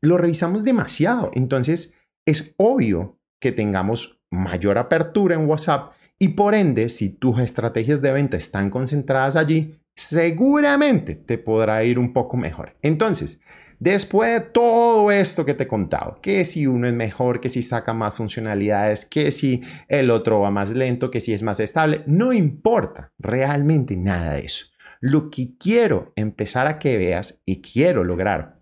Lo 0.00 0.18
revisamos 0.18 0.64
demasiado. 0.64 1.30
Entonces, 1.34 1.94
es 2.26 2.54
obvio 2.56 3.18
que 3.40 3.52
tengamos 3.52 4.20
mayor 4.30 4.78
apertura 4.78 5.34
en 5.34 5.48
WhatsApp 5.48 5.92
y 6.22 6.28
por 6.28 6.54
ende, 6.54 6.90
si 6.90 7.08
tus 7.08 7.40
estrategias 7.40 8.02
de 8.02 8.12
venta 8.12 8.36
están 8.36 8.68
concentradas 8.68 9.36
allí, 9.36 9.80
seguramente 9.96 11.14
te 11.14 11.38
podrá 11.38 11.82
ir 11.82 11.98
un 11.98 12.12
poco 12.12 12.36
mejor. 12.36 12.76
Entonces, 12.82 13.40
Después 13.80 14.30
de 14.30 14.40
todo 14.40 15.10
esto 15.10 15.46
que 15.46 15.54
te 15.54 15.62
he 15.62 15.66
contado, 15.66 16.18
que 16.20 16.44
si 16.44 16.66
uno 16.66 16.86
es 16.86 16.92
mejor, 16.92 17.40
que 17.40 17.48
si 17.48 17.62
saca 17.62 17.94
más 17.94 18.12
funcionalidades, 18.12 19.06
que 19.06 19.32
si 19.32 19.62
el 19.88 20.10
otro 20.10 20.40
va 20.40 20.50
más 20.50 20.68
lento, 20.68 21.10
que 21.10 21.22
si 21.22 21.32
es 21.32 21.42
más 21.42 21.60
estable, 21.60 22.04
no 22.06 22.34
importa 22.34 23.10
realmente 23.18 23.96
nada 23.96 24.34
de 24.34 24.40
eso. 24.40 24.66
Lo 25.00 25.30
que 25.30 25.56
quiero 25.58 26.12
empezar 26.14 26.66
a 26.66 26.78
que 26.78 26.98
veas 26.98 27.40
y 27.46 27.62
quiero 27.62 28.04
lograr 28.04 28.60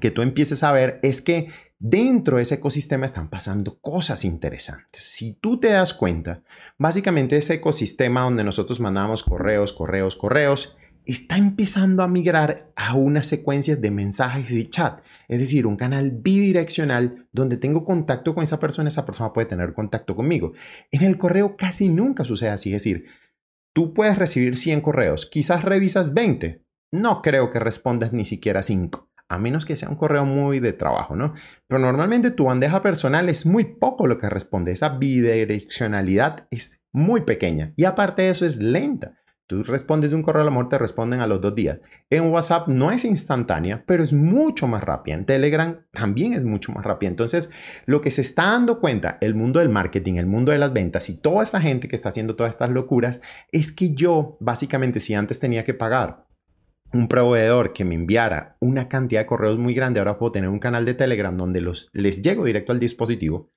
que 0.00 0.10
tú 0.10 0.22
empieces 0.22 0.64
a 0.64 0.72
ver 0.72 0.98
es 1.04 1.22
que 1.22 1.48
dentro 1.78 2.38
de 2.38 2.42
ese 2.42 2.56
ecosistema 2.56 3.06
están 3.06 3.30
pasando 3.30 3.78
cosas 3.78 4.24
interesantes. 4.24 5.04
Si 5.04 5.34
tú 5.34 5.60
te 5.60 5.68
das 5.68 5.94
cuenta, 5.94 6.42
básicamente 6.76 7.36
ese 7.36 7.54
ecosistema 7.54 8.22
donde 8.22 8.42
nosotros 8.42 8.80
mandamos 8.80 9.22
correos, 9.22 9.72
correos, 9.72 10.16
correos, 10.16 10.76
está 11.06 11.36
empezando 11.36 12.02
a 12.02 12.08
migrar 12.08 12.72
a 12.76 12.94
unas 12.94 13.26
secuencias 13.26 13.80
de 13.80 13.90
mensajes 13.90 14.50
y 14.50 14.64
chat. 14.64 15.00
Es 15.28 15.38
decir, 15.38 15.66
un 15.66 15.76
canal 15.76 16.10
bidireccional 16.10 17.28
donde 17.32 17.56
tengo 17.56 17.84
contacto 17.84 18.34
con 18.34 18.44
esa 18.44 18.60
persona, 18.60 18.88
esa 18.88 19.06
persona 19.06 19.32
puede 19.32 19.46
tener 19.46 19.72
contacto 19.72 20.16
conmigo. 20.16 20.52
En 20.90 21.02
el 21.02 21.16
correo 21.16 21.56
casi 21.56 21.88
nunca 21.88 22.24
sucede 22.24 22.50
así. 22.50 22.70
Es 22.70 22.82
decir, 22.82 23.06
tú 23.74 23.94
puedes 23.94 24.18
recibir 24.18 24.56
100 24.56 24.80
correos, 24.80 25.26
quizás 25.26 25.64
revisas 25.64 26.12
20. 26.12 26.64
No 26.92 27.22
creo 27.22 27.50
que 27.50 27.58
respondas 27.58 28.12
ni 28.12 28.24
siquiera 28.24 28.62
5 28.62 29.06
a 29.28 29.38
menos 29.38 29.66
que 29.66 29.76
sea 29.76 29.88
un 29.88 29.96
correo 29.96 30.24
muy 30.24 30.60
de 30.60 30.72
trabajo, 30.72 31.16
¿no? 31.16 31.34
Pero 31.66 31.80
normalmente 31.80 32.30
tu 32.30 32.44
bandeja 32.44 32.80
personal 32.80 33.28
es 33.28 33.44
muy 33.44 33.64
poco 33.64 34.06
lo 34.06 34.18
que 34.18 34.28
responde. 34.28 34.72
Esa 34.72 34.90
bidireccionalidad 34.90 36.46
es 36.50 36.80
muy 36.92 37.22
pequeña 37.22 37.72
y 37.76 37.84
aparte 37.84 38.22
de 38.22 38.30
eso 38.30 38.46
es 38.46 38.58
lenta. 38.58 39.18
Tú 39.48 39.62
respondes 39.62 40.10
de 40.10 40.16
un 40.16 40.22
correo 40.22 40.42
al 40.42 40.48
amor, 40.48 40.68
te 40.68 40.76
responden 40.76 41.20
a 41.20 41.26
los 41.28 41.40
dos 41.40 41.54
días. 41.54 41.78
En 42.10 42.32
WhatsApp 42.32 42.66
no 42.66 42.90
es 42.90 43.04
instantánea, 43.04 43.84
pero 43.86 44.02
es 44.02 44.12
mucho 44.12 44.66
más 44.66 44.82
rápida. 44.82 45.14
En 45.14 45.24
Telegram 45.24 45.86
también 45.92 46.32
es 46.32 46.42
mucho 46.42 46.72
más 46.72 46.84
rápida. 46.84 47.10
Entonces, 47.10 47.48
lo 47.84 48.00
que 48.00 48.10
se 48.10 48.22
está 48.22 48.46
dando 48.46 48.80
cuenta 48.80 49.18
el 49.20 49.36
mundo 49.36 49.60
del 49.60 49.68
marketing, 49.68 50.14
el 50.14 50.26
mundo 50.26 50.50
de 50.50 50.58
las 50.58 50.72
ventas 50.72 51.08
y 51.10 51.20
toda 51.20 51.44
esta 51.44 51.60
gente 51.60 51.86
que 51.86 51.94
está 51.94 52.08
haciendo 52.08 52.34
todas 52.34 52.54
estas 52.54 52.70
locuras, 52.70 53.20
es 53.52 53.70
que 53.70 53.94
yo, 53.94 54.36
básicamente, 54.40 54.98
si 54.98 55.14
antes 55.14 55.38
tenía 55.38 55.62
que 55.62 55.74
pagar 55.74 56.26
un 56.92 57.06
proveedor 57.06 57.72
que 57.72 57.84
me 57.84 57.94
enviara 57.94 58.56
una 58.60 58.88
cantidad 58.88 59.20
de 59.20 59.26
correos 59.26 59.58
muy 59.58 59.74
grande, 59.74 60.00
ahora 60.00 60.18
puedo 60.18 60.32
tener 60.32 60.50
un 60.50 60.58
canal 60.58 60.84
de 60.84 60.94
Telegram 60.94 61.36
donde 61.36 61.60
los, 61.60 61.88
les 61.92 62.20
llego 62.20 62.44
directo 62.44 62.72
al 62.72 62.80
dispositivo 62.80 63.52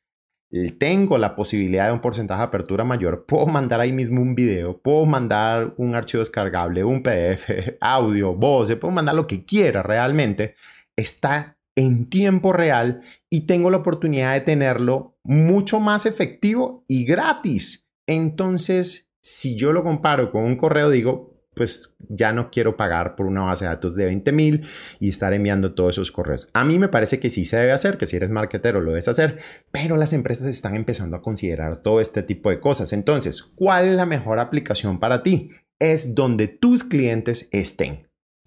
tengo 0.77 1.17
la 1.17 1.35
posibilidad 1.35 1.87
de 1.87 1.93
un 1.93 2.01
porcentaje 2.01 2.39
de 2.39 2.47
apertura 2.47 2.83
mayor, 2.83 3.25
puedo 3.27 3.45
mandar 3.45 3.79
ahí 3.79 3.93
mismo 3.93 4.21
un 4.21 4.35
video, 4.35 4.77
puedo 4.81 5.05
mandar 5.05 5.73
un 5.77 5.95
archivo 5.95 6.21
descargable, 6.21 6.83
un 6.83 7.03
PDF, 7.03 7.49
audio, 7.81 8.33
voz, 8.33 8.73
puedo 8.75 8.93
mandar 8.93 9.15
lo 9.15 9.27
que 9.27 9.45
quiera 9.45 9.83
realmente, 9.83 10.55
está 10.95 11.57
en 11.75 12.05
tiempo 12.05 12.51
real 12.51 13.01
y 13.29 13.41
tengo 13.41 13.69
la 13.69 13.77
oportunidad 13.77 14.33
de 14.33 14.41
tenerlo 14.41 15.17
mucho 15.23 15.79
más 15.79 16.05
efectivo 16.05 16.83
y 16.87 17.05
gratis. 17.05 17.87
Entonces, 18.05 19.09
si 19.21 19.55
yo 19.55 19.71
lo 19.71 19.83
comparo 19.83 20.31
con 20.31 20.43
un 20.43 20.57
correo, 20.57 20.89
digo, 20.89 21.38
pues 21.59 21.93
ya 22.07 22.33
no 22.33 22.49
quiero 22.49 22.77
pagar 22.77 23.15
por 23.15 23.27
una 23.27 23.41
base 23.41 23.65
de 23.65 23.69
datos 23.69 23.95
de 23.95 24.05
20 24.05 24.31
mil 24.31 24.65
y 24.99 25.09
estar 25.09 25.33
enviando 25.33 25.73
todos 25.73 25.95
esos 25.95 26.11
correos. 26.11 26.49
A 26.53 26.65
mí 26.65 26.79
me 26.79 26.87
parece 26.87 27.19
que 27.19 27.29
sí 27.29 27.45
se 27.45 27.57
debe 27.57 27.73
hacer, 27.73 27.97
que 27.97 28.05
si 28.05 28.15
eres 28.15 28.29
marketero 28.29 28.81
lo 28.81 28.91
debes 28.91 29.07
hacer, 29.07 29.39
pero 29.71 29.97
las 29.97 30.13
empresas 30.13 30.47
están 30.47 30.75
empezando 30.75 31.17
a 31.17 31.21
considerar 31.21 31.83
todo 31.83 32.01
este 32.01 32.23
tipo 32.23 32.49
de 32.49 32.59
cosas. 32.59 32.93
Entonces, 32.93 33.43
¿cuál 33.43 33.87
es 33.87 33.95
la 33.95 34.05
mejor 34.05 34.39
aplicación 34.39 34.99
para 34.99 35.21
ti? 35.21 35.51
es 35.79 36.13
donde 36.13 36.47
tus 36.47 36.83
clientes 36.83 37.47
estén. 37.51 37.97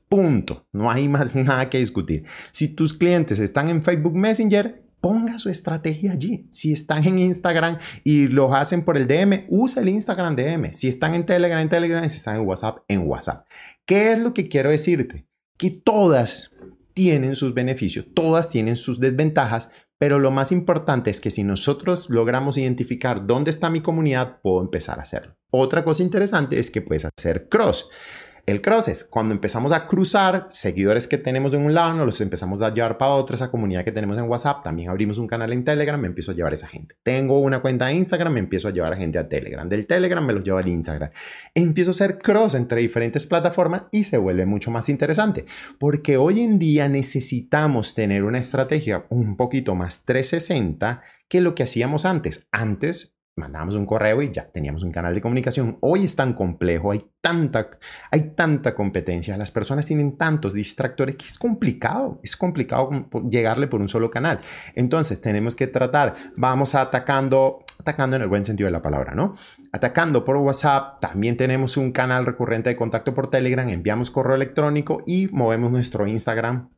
Punto. 0.08 0.66
No 0.72 0.90
hay 0.90 1.08
más 1.08 1.34
nada 1.36 1.70
que 1.70 1.78
discutir. 1.78 2.24
Si 2.52 2.68
tus 2.68 2.92
clientes 2.92 3.38
están 3.38 3.68
en 3.68 3.82
Facebook 3.82 4.14
Messenger, 4.14 4.82
ponga 5.02 5.38
su 5.38 5.50
estrategia 5.50 6.12
allí. 6.12 6.46
Si 6.50 6.72
están 6.72 7.04
en 7.04 7.18
Instagram 7.18 7.76
y 8.04 8.28
lo 8.28 8.54
hacen 8.54 8.84
por 8.84 8.96
el 8.96 9.08
DM, 9.08 9.46
usa 9.48 9.82
el 9.82 9.88
Instagram 9.88 10.36
DM. 10.36 10.72
Si 10.72 10.88
están 10.88 11.14
en 11.14 11.26
Telegram, 11.26 11.60
en 11.60 11.68
Telegram. 11.68 12.08
Si 12.08 12.16
están 12.16 12.36
en 12.36 12.46
WhatsApp, 12.46 12.78
en 12.88 13.06
WhatsApp. 13.06 13.46
¿Qué 13.84 14.12
es 14.12 14.20
lo 14.20 14.32
que 14.32 14.48
quiero 14.48 14.70
decirte? 14.70 15.26
Que 15.58 15.70
todas 15.70 16.52
tienen 16.94 17.34
sus 17.34 17.52
beneficios, 17.52 18.06
todas 18.14 18.48
tienen 18.50 18.76
sus 18.76 19.00
desventajas, 19.00 19.70
pero 19.98 20.18
lo 20.18 20.30
más 20.30 20.52
importante 20.52 21.10
es 21.10 21.20
que 21.20 21.30
si 21.30 21.42
nosotros 21.42 22.08
logramos 22.08 22.56
identificar 22.56 23.26
dónde 23.26 23.50
está 23.50 23.70
mi 23.70 23.80
comunidad, 23.80 24.40
puedo 24.40 24.60
empezar 24.60 25.00
a 25.00 25.02
hacerlo. 25.02 25.36
Otra 25.50 25.84
cosa 25.84 26.02
interesante 26.02 26.58
es 26.58 26.70
que 26.70 26.80
puedes 26.80 27.04
hacer 27.04 27.48
cross. 27.48 27.88
El 28.44 28.60
cross 28.60 28.88
es 28.88 29.04
cuando 29.04 29.34
empezamos 29.34 29.70
a 29.70 29.86
cruzar 29.86 30.48
seguidores 30.50 31.06
que 31.06 31.16
tenemos 31.16 31.52
de 31.52 31.58
un 31.58 31.74
lado, 31.74 31.94
nos 31.94 32.06
los 32.06 32.20
empezamos 32.20 32.60
a 32.60 32.74
llevar 32.74 32.98
para 32.98 33.12
otro, 33.12 33.36
esa 33.36 33.52
comunidad 33.52 33.84
que 33.84 33.92
tenemos 33.92 34.18
en 34.18 34.24
WhatsApp, 34.24 34.64
también 34.64 34.90
abrimos 34.90 35.18
un 35.18 35.28
canal 35.28 35.52
en 35.52 35.62
Telegram, 35.62 36.00
me 36.00 36.08
empiezo 36.08 36.32
a 36.32 36.34
llevar 36.34 36.50
a 36.50 36.56
esa 36.56 36.66
gente. 36.66 36.96
Tengo 37.04 37.38
una 37.38 37.60
cuenta 37.60 37.86
de 37.86 37.94
Instagram, 37.94 38.32
me 38.32 38.40
empiezo 38.40 38.66
a 38.66 38.72
llevar 38.72 38.94
a 38.94 38.96
gente 38.96 39.20
a 39.20 39.28
Telegram. 39.28 39.68
Del 39.68 39.86
Telegram 39.86 40.26
me 40.26 40.32
los 40.32 40.42
llevo 40.42 40.58
al 40.58 40.66
Instagram. 40.66 41.10
empiezo 41.54 41.92
a 41.92 41.94
hacer 41.94 42.18
cross 42.18 42.56
entre 42.56 42.80
diferentes 42.80 43.26
plataformas 43.26 43.84
y 43.92 44.02
se 44.02 44.18
vuelve 44.18 44.44
mucho 44.44 44.72
más 44.72 44.88
interesante, 44.88 45.44
porque 45.78 46.16
hoy 46.16 46.40
en 46.40 46.58
día 46.58 46.88
necesitamos 46.88 47.94
tener 47.94 48.24
una 48.24 48.38
estrategia 48.38 49.06
un 49.08 49.36
poquito 49.36 49.76
más 49.76 50.02
360 50.02 51.00
que 51.28 51.40
lo 51.40 51.54
que 51.54 51.62
hacíamos 51.62 52.04
antes. 52.04 52.48
Antes 52.50 53.11
mandábamos 53.36 53.76
un 53.76 53.86
correo 53.86 54.20
y 54.20 54.30
ya 54.30 54.50
teníamos 54.50 54.82
un 54.82 54.92
canal 54.92 55.14
de 55.14 55.20
comunicación. 55.20 55.78
Hoy 55.80 56.04
es 56.04 56.16
tan 56.16 56.34
complejo, 56.34 56.92
hay 56.92 57.00
tanta, 57.20 57.70
hay 58.10 58.30
tanta 58.34 58.74
competencia, 58.74 59.36
las 59.36 59.50
personas 59.50 59.86
tienen 59.86 60.18
tantos 60.18 60.52
distractores 60.52 61.16
que 61.16 61.26
es 61.26 61.38
complicado, 61.38 62.20
es 62.22 62.36
complicado 62.36 62.90
llegarle 63.30 63.68
por 63.68 63.80
un 63.80 63.88
solo 63.88 64.10
canal. 64.10 64.40
Entonces 64.74 65.20
tenemos 65.20 65.56
que 65.56 65.66
tratar, 65.66 66.14
vamos 66.36 66.74
atacando, 66.74 67.60
atacando 67.78 68.16
en 68.16 68.22
el 68.22 68.28
buen 68.28 68.44
sentido 68.44 68.66
de 68.66 68.72
la 68.72 68.82
palabra, 68.82 69.14
¿no? 69.14 69.34
Atacando 69.72 70.24
por 70.24 70.36
WhatsApp, 70.36 71.00
también 71.00 71.36
tenemos 71.38 71.78
un 71.78 71.92
canal 71.92 72.26
recurrente 72.26 72.68
de 72.68 72.76
contacto 72.76 73.14
por 73.14 73.30
Telegram, 73.30 73.68
enviamos 73.68 74.10
correo 74.10 74.36
electrónico 74.36 75.02
y 75.06 75.28
movemos 75.28 75.70
nuestro 75.70 76.06
Instagram 76.06 76.68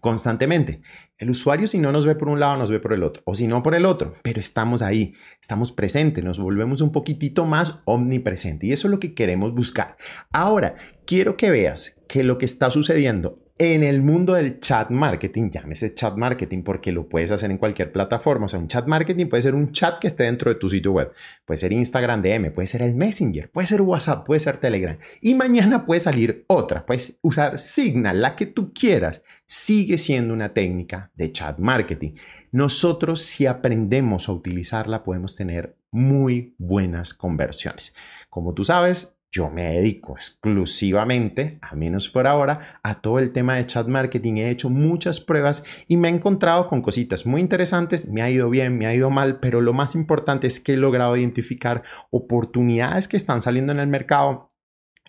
constantemente. 0.00 0.80
El 1.18 1.30
usuario 1.30 1.66
si 1.66 1.78
no 1.78 1.92
nos 1.92 2.06
ve 2.06 2.14
por 2.14 2.28
un 2.28 2.40
lado, 2.40 2.56
nos 2.56 2.70
ve 2.70 2.80
por 2.80 2.92
el 2.92 3.02
otro, 3.02 3.22
o 3.26 3.34
si 3.34 3.46
no 3.46 3.62
por 3.62 3.74
el 3.74 3.86
otro, 3.86 4.12
pero 4.22 4.40
estamos 4.40 4.82
ahí, 4.82 5.14
estamos 5.40 5.72
presentes, 5.72 6.22
nos 6.22 6.38
volvemos 6.38 6.80
un 6.80 6.92
poquitito 6.92 7.44
más 7.44 7.80
omnipresente 7.84 8.66
y 8.66 8.72
eso 8.72 8.88
es 8.88 8.90
lo 8.90 9.00
que 9.00 9.14
queremos 9.14 9.54
buscar. 9.54 9.96
Ahora, 10.32 10.74
quiero 11.06 11.36
que 11.36 11.50
veas 11.50 11.95
que 12.08 12.24
lo 12.24 12.38
que 12.38 12.46
está 12.46 12.70
sucediendo 12.70 13.34
en 13.58 13.82
el 13.82 14.02
mundo 14.02 14.34
del 14.34 14.60
chat 14.60 14.90
marketing, 14.90 15.50
llámese 15.50 15.94
chat 15.94 16.14
marketing 16.16 16.62
porque 16.62 16.92
lo 16.92 17.08
puedes 17.08 17.30
hacer 17.30 17.50
en 17.50 17.56
cualquier 17.56 17.90
plataforma, 17.90 18.46
o 18.46 18.48
sea, 18.48 18.58
un 18.58 18.68
chat 18.68 18.86
marketing 18.86 19.26
puede 19.26 19.42
ser 19.42 19.54
un 19.54 19.72
chat 19.72 19.98
que 19.98 20.08
esté 20.08 20.24
dentro 20.24 20.52
de 20.52 20.58
tu 20.58 20.68
sitio 20.68 20.92
web, 20.92 21.12
puede 21.46 21.58
ser 21.58 21.72
Instagram 21.72 22.20
DM, 22.20 22.52
puede 22.52 22.68
ser 22.68 22.82
el 22.82 22.94
Messenger, 22.94 23.50
puede 23.50 23.66
ser 23.66 23.80
WhatsApp, 23.80 24.26
puede 24.26 24.40
ser 24.40 24.58
Telegram 24.58 24.98
y 25.22 25.34
mañana 25.34 25.86
puede 25.86 26.00
salir 26.00 26.44
otra, 26.48 26.84
puedes 26.84 27.18
usar 27.22 27.58
Signal, 27.58 28.20
la 28.20 28.36
que 28.36 28.46
tú 28.46 28.72
quieras, 28.74 29.22
sigue 29.46 29.96
siendo 29.96 30.34
una 30.34 30.52
técnica 30.52 31.10
de 31.14 31.32
chat 31.32 31.58
marketing. 31.58 32.12
Nosotros 32.52 33.22
si 33.22 33.46
aprendemos 33.46 34.28
a 34.28 34.32
utilizarla 34.32 35.02
podemos 35.02 35.34
tener 35.34 35.76
muy 35.90 36.54
buenas 36.58 37.14
conversiones. 37.14 37.94
Como 38.28 38.52
tú 38.52 38.64
sabes, 38.64 39.15
yo 39.30 39.50
me 39.50 39.64
dedico 39.74 40.14
exclusivamente, 40.14 41.58
a 41.60 41.74
menos 41.74 42.08
por 42.08 42.26
ahora, 42.26 42.80
a 42.82 43.00
todo 43.00 43.18
el 43.18 43.32
tema 43.32 43.56
de 43.56 43.66
chat 43.66 43.86
marketing. 43.86 44.36
He 44.36 44.50
hecho 44.50 44.70
muchas 44.70 45.20
pruebas 45.20 45.62
y 45.88 45.96
me 45.96 46.08
he 46.08 46.12
encontrado 46.12 46.68
con 46.68 46.80
cositas 46.80 47.26
muy 47.26 47.40
interesantes. 47.40 48.08
Me 48.08 48.22
ha 48.22 48.30
ido 48.30 48.48
bien, 48.48 48.78
me 48.78 48.86
ha 48.86 48.94
ido 48.94 49.10
mal, 49.10 49.40
pero 49.40 49.60
lo 49.60 49.72
más 49.72 49.94
importante 49.94 50.46
es 50.46 50.60
que 50.60 50.74
he 50.74 50.76
logrado 50.76 51.16
identificar 51.16 51.82
oportunidades 52.10 53.08
que 53.08 53.16
están 53.16 53.42
saliendo 53.42 53.72
en 53.72 53.80
el 53.80 53.88
mercado 53.88 54.52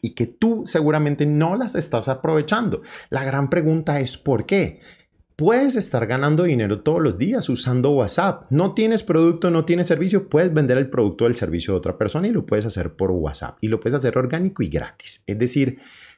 y 0.01 0.13
que 0.13 0.27
tú 0.27 0.63
seguramente 0.65 1.25
no 1.25 1.55
las 1.55 1.75
estás 1.75 2.09
aprovechando. 2.09 2.81
La 3.09 3.23
gran 3.23 3.49
pregunta 3.49 3.99
es 3.99 4.17
¿por 4.17 4.45
qué? 4.45 4.79
Puedes 5.37 5.75
estar 5.75 6.07
ganando 6.07 6.45
dinero 6.45 6.81
todos 6.81 6.99
los 6.99 7.19
días 7.19 7.47
usando 7.47 7.91
WhatsApp. 7.91 8.45
No 8.49 8.73
tienes 8.73 9.03
producto, 9.03 9.51
no 9.51 9.65
tienes 9.65 9.85
servicio, 9.85 10.29
puedes 10.29 10.51
vender 10.51 10.79
el 10.79 10.89
producto 10.89 11.25
o 11.25 11.27
el 11.27 11.35
servicio 11.35 11.73
de 11.73 11.77
otra 11.77 11.95
persona 11.95 12.27
y 12.27 12.31
lo 12.31 12.47
puedes 12.47 12.65
hacer 12.65 12.95
por 12.95 13.11
WhatsApp 13.11 13.55
y 13.61 13.67
lo 13.67 13.79
puedes 13.79 13.95
hacer 13.95 14.17
orgánico 14.17 14.63
y 14.63 14.69
gratis. 14.69 15.23
Es 15.27 15.37
decir, 15.37 15.77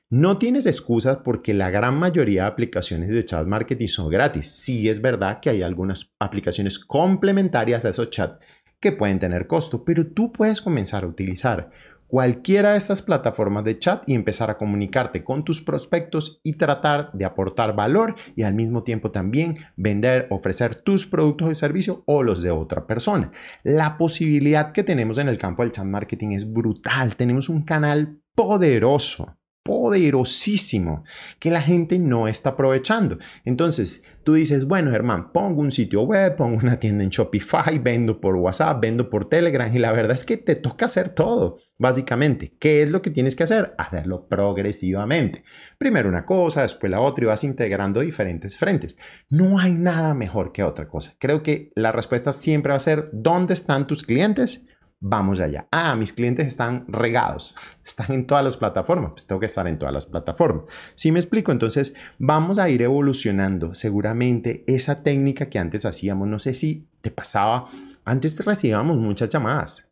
no 0.10 0.38
tienes 0.38 0.66
excusas 0.66 1.18
porque 1.18 1.54
la 1.54 1.70
gran 1.70 2.00
mayoría 2.00 2.44
de 2.44 2.48
aplicaciones 2.48 3.10
de 3.10 3.26
chat 3.26 3.46
marketing 3.46 3.88
son 3.88 4.10
gratis. 4.10 4.54
Sí 4.54 4.88
es 4.88 5.02
verdad 5.02 5.42
que 5.42 5.50
hay 5.50 5.64
algunas 5.64 6.14
aplicaciones 6.18 6.80
complementarias 6.80 7.84
a 7.84 7.90
esos 7.90 8.12
chats 8.12 8.40
que 8.80 8.94
pueden 8.94 9.20
tener 9.20 9.48
costo, 9.48 9.84
pero 9.84 10.08
tú 10.08 10.32
puedes 10.32 10.62
comenzar 10.62 11.04
a 11.04 11.08
utilizar 11.08 11.72
cualquiera 12.10 12.72
de 12.72 12.78
estas 12.78 13.04
plataformas 13.04 13.64
de 13.64 13.78
chat 13.78 14.04
y 14.08 14.16
empezar 14.16 14.50
a 14.50 14.58
comunicarte 14.58 15.24
con 15.24 15.46
tus 15.46 15.62
prospectos 15.62 16.42
y 16.44 16.54
tratar 16.54 17.12
de 17.14 17.24
aportar 17.24 17.76
valor 17.76 18.16
y 18.36 18.44
al 18.44 18.56
mismo 18.56 18.84
tiempo 18.84 19.12
también 19.12 19.54
vender, 19.78 20.28
ofrecer 20.32 20.76
tus 20.76 21.06
productos 21.06 21.50
de 21.50 21.56
servicio 21.56 22.04
o 22.08 22.24
los 22.24 22.42
de 22.42 22.52
otra 22.52 22.88
persona. 22.88 23.32
La 23.64 23.98
posibilidad 23.98 24.72
que 24.72 24.84
tenemos 24.84 25.20
en 25.20 25.30
el 25.30 25.38
campo 25.38 25.62
del 25.62 25.72
chat 25.72 25.86
marketing 25.86 26.30
es 26.32 26.52
brutal. 26.52 27.16
Tenemos 27.16 27.48
un 27.48 27.62
canal 27.62 28.20
poderoso 28.34 29.39
poderosísimo 29.70 31.04
que 31.38 31.52
la 31.52 31.62
gente 31.62 32.00
no 32.00 32.28
está 32.28 32.50
aprovechando. 32.50 33.20
Entonces, 33.46 34.04
tú 34.24 34.34
dices, 34.34 34.66
bueno, 34.66 34.90
Germán, 34.90 35.32
pongo 35.32 35.62
un 35.62 35.72
sitio 35.72 36.02
web, 36.02 36.36
pongo 36.36 36.58
una 36.58 36.80
tienda 36.80 37.04
en 37.04 37.12
Shopify, 37.12 37.78
vendo 37.78 38.20
por 38.20 38.36
WhatsApp, 38.36 38.82
vendo 38.82 39.12
por 39.12 39.26
Telegram 39.26 39.72
y 39.72 39.78
la 39.78 39.92
verdad 39.92 40.16
es 40.16 40.26
que 40.26 40.38
te 40.38 40.56
toca 40.56 40.88
hacer 40.88 41.10
todo, 41.10 41.60
básicamente. 41.78 42.56
¿Qué 42.58 42.82
es 42.82 42.90
lo 42.90 43.04
que 43.04 43.12
tienes 43.12 43.36
que 43.36 43.44
hacer? 43.44 43.76
Hacerlo 43.78 44.28
progresivamente. 44.28 45.44
Primero 45.78 46.10
una 46.10 46.26
cosa, 46.26 46.64
después 46.64 46.90
la 46.90 47.02
otra 47.02 47.26
y 47.26 47.28
vas 47.28 47.44
integrando 47.44 48.00
diferentes 48.00 48.58
frentes. 48.58 48.98
No 49.30 49.60
hay 49.60 49.74
nada 49.76 50.16
mejor 50.16 50.52
que 50.52 50.64
otra 50.64 50.88
cosa. 50.88 51.14
Creo 51.20 51.44
que 51.44 51.72
la 51.76 51.92
respuesta 51.92 52.34
siempre 52.34 52.72
va 52.72 52.78
a 52.78 52.80
ser, 52.80 53.12
¿dónde 53.14 53.54
están 53.54 53.86
tus 53.86 54.04
clientes? 54.04 54.66
Vamos 55.00 55.40
allá. 55.40 55.68
Ah, 55.72 55.96
mis 55.96 56.14
clientes 56.14 56.48
están 56.48 56.86
regados, 56.88 57.56
están 57.86 58.12
en 58.12 58.28
todas 58.28 58.44
las 58.44 58.58
plataformas, 58.58 59.12
pues 59.12 59.28
tengo 59.28 59.40
que 59.40 59.46
estar 59.46 59.68
en 59.68 59.80
todas 59.80 59.94
las 59.94 60.06
plataformas. 60.06 60.66
Si 60.96 61.12
me 61.12 61.20
explico, 61.20 61.52
entonces 61.52 61.96
vamos 62.18 62.60
a 62.60 62.70
ir 62.70 62.82
evolucionando. 62.82 63.76
Seguramente 63.76 64.64
esa 64.68 65.04
técnica 65.04 65.50
que 65.50 65.60
antes 65.60 65.86
hacíamos, 65.86 66.28
no 66.28 66.40
sé 66.40 66.54
si 66.54 66.88
te 67.02 67.12
pasaba, 67.12 67.68
antes 68.06 68.44
recibíamos 68.44 68.98
muchas 68.98 69.30
llamadas. 69.30 69.90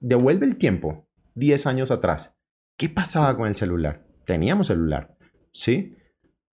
devuelve 0.00 0.46
el 0.46 0.56
tiempo, 0.56 1.06
10 1.34 1.66
años 1.66 1.90
atrás. 1.90 2.34
¿Qué 2.76 2.88
pasaba 2.88 3.36
con 3.36 3.46
el 3.46 3.56
celular? 3.56 4.06
Teníamos 4.24 4.68
celular, 4.68 5.16
¿sí? 5.52 5.96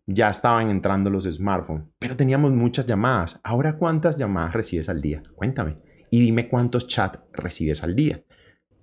Ya 0.06 0.30
estaban 0.30 0.70
entrando 0.70 1.10
los 1.10 1.26
smartphones, 1.26 1.86
pero 2.00 2.16
teníamos 2.16 2.52
muchas 2.52 2.86
llamadas. 2.86 3.40
Ahora, 3.44 3.78
¿cuántas 3.78 4.18
llamadas 4.18 4.54
recibes 4.54 4.90
al 4.90 5.02
día? 5.02 5.22
Cuéntame 5.36 5.76
y 6.10 6.22
dime 6.22 6.50
cuántos 6.50 6.88
chats 6.88 7.20
recibes 7.34 7.84
al 7.84 7.96
día. 7.96 8.24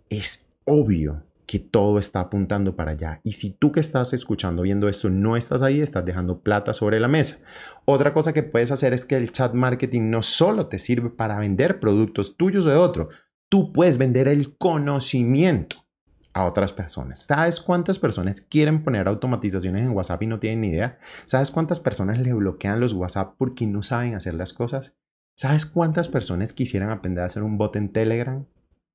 Es 0.09 0.51
obvio 0.65 1.25
que 1.47 1.59
todo 1.59 1.99
está 1.99 2.21
apuntando 2.21 2.75
para 2.77 2.93
allá. 2.93 3.21
Y 3.23 3.33
si 3.33 3.51
tú 3.51 3.73
que 3.73 3.81
estás 3.81 4.13
escuchando, 4.13 4.63
viendo 4.63 4.89
esto, 4.89 5.11
no 5.11 5.37
estás 5.37 5.63
ahí, 5.63 5.81
estás 5.81 6.05
dejando 6.05 6.41
plata 6.41 6.73
sobre 6.73 7.01
la 7.01 7.09
mesa. 7.09 7.45
Otra 7.85 8.15
cosa 8.15 8.33
que 8.33 8.43
puedes 8.43 8.71
hacer 8.71 8.93
es 8.93 9.05
que 9.05 9.17
el 9.17 9.31
chat 9.31 9.53
marketing 9.53 10.11
no 10.11 10.23
solo 10.23 10.67
te 10.69 10.79
sirve 10.79 11.11
para 11.11 11.39
vender 11.39 11.81
productos 11.81 12.37
tuyos 12.37 12.67
o 12.67 12.71
de 12.71 12.77
otro, 12.77 13.11
tú 13.49 13.73
puedes 13.73 13.99
vender 13.99 14.29
el 14.29 14.57
conocimiento 14.57 15.85
a 16.33 16.45
otras 16.45 16.73
personas. 16.73 17.23
¿Sabes 17.25 17.61
cuántas 17.61 17.99
personas 17.99 18.41
quieren 18.41 18.83
poner 18.83 19.07
automatizaciones 19.07 19.85
en 19.85 19.93
WhatsApp 19.93 20.23
y 20.23 20.27
no 20.27 20.41
tienen 20.41 20.63
ni 20.63 20.69
idea? 20.69 20.99
¿Sabes 21.27 21.51
cuántas 21.51 21.79
personas 21.79 22.19
le 22.19 22.33
bloquean 22.33 22.81
los 22.81 22.93
WhatsApp 22.93 23.35
porque 23.39 23.67
no 23.67 23.83
saben 23.83 24.15
hacer 24.15 24.35
las 24.35 24.53
cosas? 24.53 24.97
¿Sabes 25.37 25.67
cuántas 25.67 26.09
personas 26.09 26.53
quisieran 26.53 26.91
aprender 26.91 27.23
a 27.23 27.27
hacer 27.27 27.43
un 27.43 27.59
bot 27.59 27.75
en 27.77 27.91
Telegram? 27.91 28.47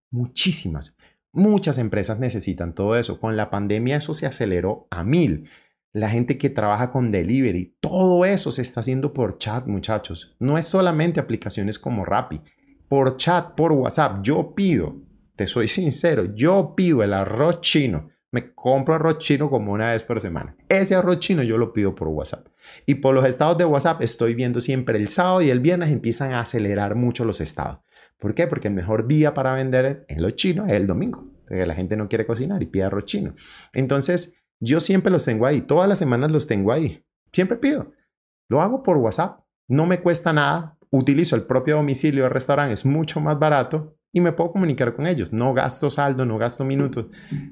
Muchísimas. 0.10 0.96
Muchas 1.32 1.78
empresas 1.78 2.18
necesitan 2.18 2.74
todo 2.74 2.96
eso. 2.96 3.20
Con 3.20 3.36
la 3.36 3.50
pandemia 3.50 3.98
eso 3.98 4.14
se 4.14 4.26
aceleró 4.26 4.88
a 4.90 5.04
mil. 5.04 5.50
La 5.92 6.10
gente 6.10 6.38
que 6.38 6.50
trabaja 6.50 6.92
con 6.92 7.12
delivery, 7.12 7.76
todo 7.80 8.24
eso 8.24 8.52
se 8.52 8.62
está 8.62 8.80
haciendo 8.80 9.14
por 9.14 9.38
chat, 9.38 9.68
muchachos. 9.68 10.36
No 10.40 10.58
es 10.58 10.68
solamente 10.68 11.20
aplicaciones 11.20 11.78
como 11.78 12.06
Rappi. 12.06 12.42
Por 12.88 13.18
chat, 13.18 13.56
por 13.56 13.72
WhatsApp. 13.74 14.22
Yo 14.24 14.56
pido, 14.56 15.02
te 15.36 15.46
soy 15.46 15.68
sincero, 15.68 16.34
yo 16.36 16.74
pido 16.76 17.04
el 17.04 17.14
arroz 17.14 17.62
chino 17.62 18.10
me 18.32 18.54
compro 18.54 18.94
arroz 18.94 19.18
chino 19.18 19.50
como 19.50 19.72
una 19.72 19.92
vez 19.92 20.04
por 20.04 20.22
semana. 20.22 20.56
Ese 20.68 20.96
arroz 20.96 21.20
chino 21.20 21.42
yo 21.42 21.58
lo 21.58 21.74
pido 21.74 21.96
por 21.96 22.08
WhatsApp. 22.08 22.48
Y 22.86 22.96
por 22.96 23.16
los 23.16 23.26
estados 23.26 23.58
de 23.58 23.66
WhatsApp 23.66 24.02
estoy 24.02 24.36
viendo 24.36 24.62
siempre 24.62 24.98
el 24.98 25.08
sábado 25.08 25.42
y 25.42 25.50
el 25.50 25.60
viernes 25.60 25.90
empiezan 25.90 26.34
a 26.34 26.42
acelerar 26.42 26.96
mucho 26.96 27.26
los 27.26 27.42
estados. 27.42 27.80
¿Por 28.20 28.36
qué? 28.36 28.48
Porque 28.48 28.68
el 28.68 28.74
mejor 28.74 29.08
día 29.08 29.34
para 29.34 29.54
vender 29.54 30.06
en 30.08 30.22
los 30.22 30.36
chinos 30.36 30.68
es 30.68 30.74
el 30.74 30.88
domingo. 30.88 31.26
que 31.48 31.66
la 31.66 31.74
gente 31.74 31.98
no 31.98 32.08
quiere 32.08 32.28
cocinar 32.28 32.62
y 32.62 32.68
pide 32.68 32.84
arroz 32.84 33.06
chino. 33.06 33.34
Entonces, 33.74 34.36
yo 34.60 34.80
siempre 34.80 35.12
los 35.12 35.26
tengo 35.26 35.46
ahí, 35.48 35.62
todas 35.62 35.90
las 35.90 35.98
semanas 35.98 36.32
los 36.32 36.46
tengo 36.46 36.72
ahí. 36.72 37.04
Siempre 37.32 37.58
pido. 37.58 37.92
Lo 38.50 38.62
hago 38.62 38.84
por 38.84 38.98
WhatsApp, 38.98 39.40
no 39.68 39.86
me 39.86 40.02
cuesta 40.02 40.34
nada, 40.34 40.78
utilizo 40.92 41.36
el 41.36 41.44
propio 41.44 41.78
domicilio 41.78 42.24
del 42.24 42.34
restaurante, 42.34 42.74
es 42.74 42.86
mucho 42.86 43.20
más 43.20 43.40
barato 43.40 43.99
y 44.12 44.22
me 44.22 44.32
puedo 44.32 44.52
comunicar 44.52 44.96
con 44.96 45.06
ellos. 45.06 45.34
No 45.34 45.54
gasto 45.54 45.90
saldo, 45.90 46.26
no 46.26 46.38
gasto 46.38 46.66
minutos. 46.66 47.08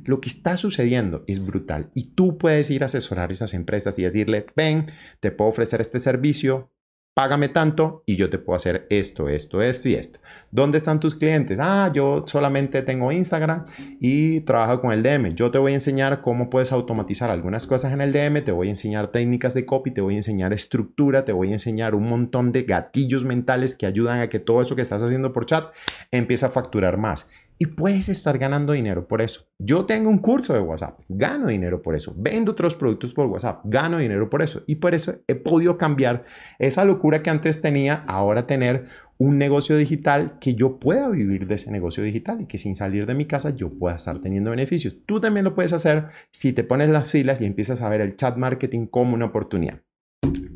Lo 0.06 0.22
que 0.22 0.30
está 0.30 0.58
sucediendo 0.58 1.24
es 1.28 1.46
brutal 1.46 1.92
y 1.94 2.12
tú 2.16 2.38
puedes 2.38 2.70
ir 2.72 2.84
a 2.84 2.88
asesorar 2.88 3.32
esas 3.32 3.54
empresas 3.54 3.98
y 4.00 4.04
decirle, 4.04 4.46
ven, 4.56 4.88
te 5.20 5.32
puedo 5.32 5.50
ofrecer 5.50 5.82
este 5.82 6.00
servicio, 6.00 6.72
págame 7.18 7.50
tanto 7.50 8.04
y 8.06 8.16
yo 8.16 8.30
te 8.30 8.38
puedo 8.38 8.56
hacer 8.56 8.86
esto, 8.92 9.28
esto, 9.28 9.60
esto 9.60 9.90
y 9.90 9.96
esto. 9.96 10.20
¿Dónde 10.52 10.78
están 10.78 11.00
tus 11.00 11.16
clientes? 11.16 11.58
Ah, 11.60 11.92
yo 11.92 12.24
solamente 12.28 12.84
tengo 12.84 13.12
Instagram 13.12 13.66
y 14.00 14.42
trabajo 14.42 14.82
con 14.82 14.92
el 14.92 15.02
DM. 15.02 15.34
Yo 15.34 15.50
te 15.50 15.58
voy 15.58 15.72
a 15.72 15.74
enseñar 15.74 16.22
cómo 16.22 16.52
puedes 16.52 16.72
automatizar 16.72 17.32
algunas 17.32 17.66
cosas 17.66 17.92
en 17.92 18.02
el 18.02 18.14
DM, 18.14 18.44
te 18.44 18.52
voy 18.52 18.68
a 18.68 18.70
enseñar 18.70 19.08
técnicas 19.08 19.56
de 19.56 19.66
copy, 19.66 19.90
te 19.90 20.02
voy 20.02 20.14
a 20.14 20.18
enseñar 20.18 20.54
estructura, 20.54 21.26
te 21.26 21.32
voy 21.32 21.50
a 21.50 21.54
enseñar 21.54 21.96
un 21.96 22.08
montón 22.08 22.52
de 22.52 22.62
gatillos 22.62 23.26
mentales 23.26 23.74
que 23.74 23.88
ayudan 23.88 24.20
a 24.20 24.30
que 24.30 24.38
todo 24.38 24.62
eso 24.62 24.76
que 24.76 24.84
estás 24.84 25.02
haciendo 25.02 25.34
por 25.34 25.48
chat 25.48 25.74
empiece 26.12 26.46
a 26.46 26.52
facturar 26.52 26.98
más 26.98 27.26
y 27.60 27.68
puedes 27.68 28.10
estar 28.10 28.38
ganando 28.38 28.74
dinero 28.74 29.08
por 29.08 29.22
eso. 29.22 29.48
Yo 29.58 29.86
tengo 29.86 30.10
un 30.10 30.20
curso 30.20 30.54
de 30.54 30.60
WhatsApp, 30.60 31.00
gano 31.10 31.48
dinero 31.48 31.82
por 31.82 31.96
eso. 31.96 32.14
Vendo 32.16 32.52
otros 32.52 32.76
productos 32.76 33.14
por 33.14 33.28
WhatsApp, 33.28 33.62
gano 33.66 33.98
dinero 33.98 34.30
por 34.30 34.42
eso. 34.42 34.64
Y 34.68 34.76
por 34.76 34.94
eso 34.94 35.16
he 35.28 35.36
podido 35.36 35.78
cambiar 35.78 36.24
esa 36.60 36.86
locura 36.86 37.24
que 37.24 37.30
antes 37.30 37.62
tenía, 37.62 38.04
ahora 38.08 38.46
tener 38.46 38.86
un 39.18 39.38
negocio 39.40 39.76
digital 39.76 40.38
que 40.40 40.54
yo 40.54 40.78
pueda 40.78 41.10
vivir 41.10 41.48
de 41.48 41.56
ese 41.56 41.72
negocio 41.72 42.04
digital 42.04 42.42
y 42.42 42.46
que 42.46 42.60
sin 42.60 42.76
salir 42.76 43.08
de 43.08 43.16
mi 43.16 43.26
casa 43.26 43.50
yo 43.50 43.70
pueda 43.70 43.96
estar 43.96 44.20
teniendo 44.20 44.52
beneficios. 44.52 44.96
Tú 45.06 45.20
también 45.20 45.44
lo 45.44 45.56
puedes 45.56 45.74
hacer 45.74 46.08
si 46.32 46.54
te 46.54 46.64
pones 46.64 46.90
las 46.90 47.08
filas 47.08 47.42
y 47.42 47.46
empiezas 47.46 47.82
a 47.82 47.90
ver 47.90 48.02
el 48.02 48.16
chat 48.16 48.38
marketing 48.38 48.86
como 48.86 49.16
una 49.16 49.26
oportunidad. 49.26 49.82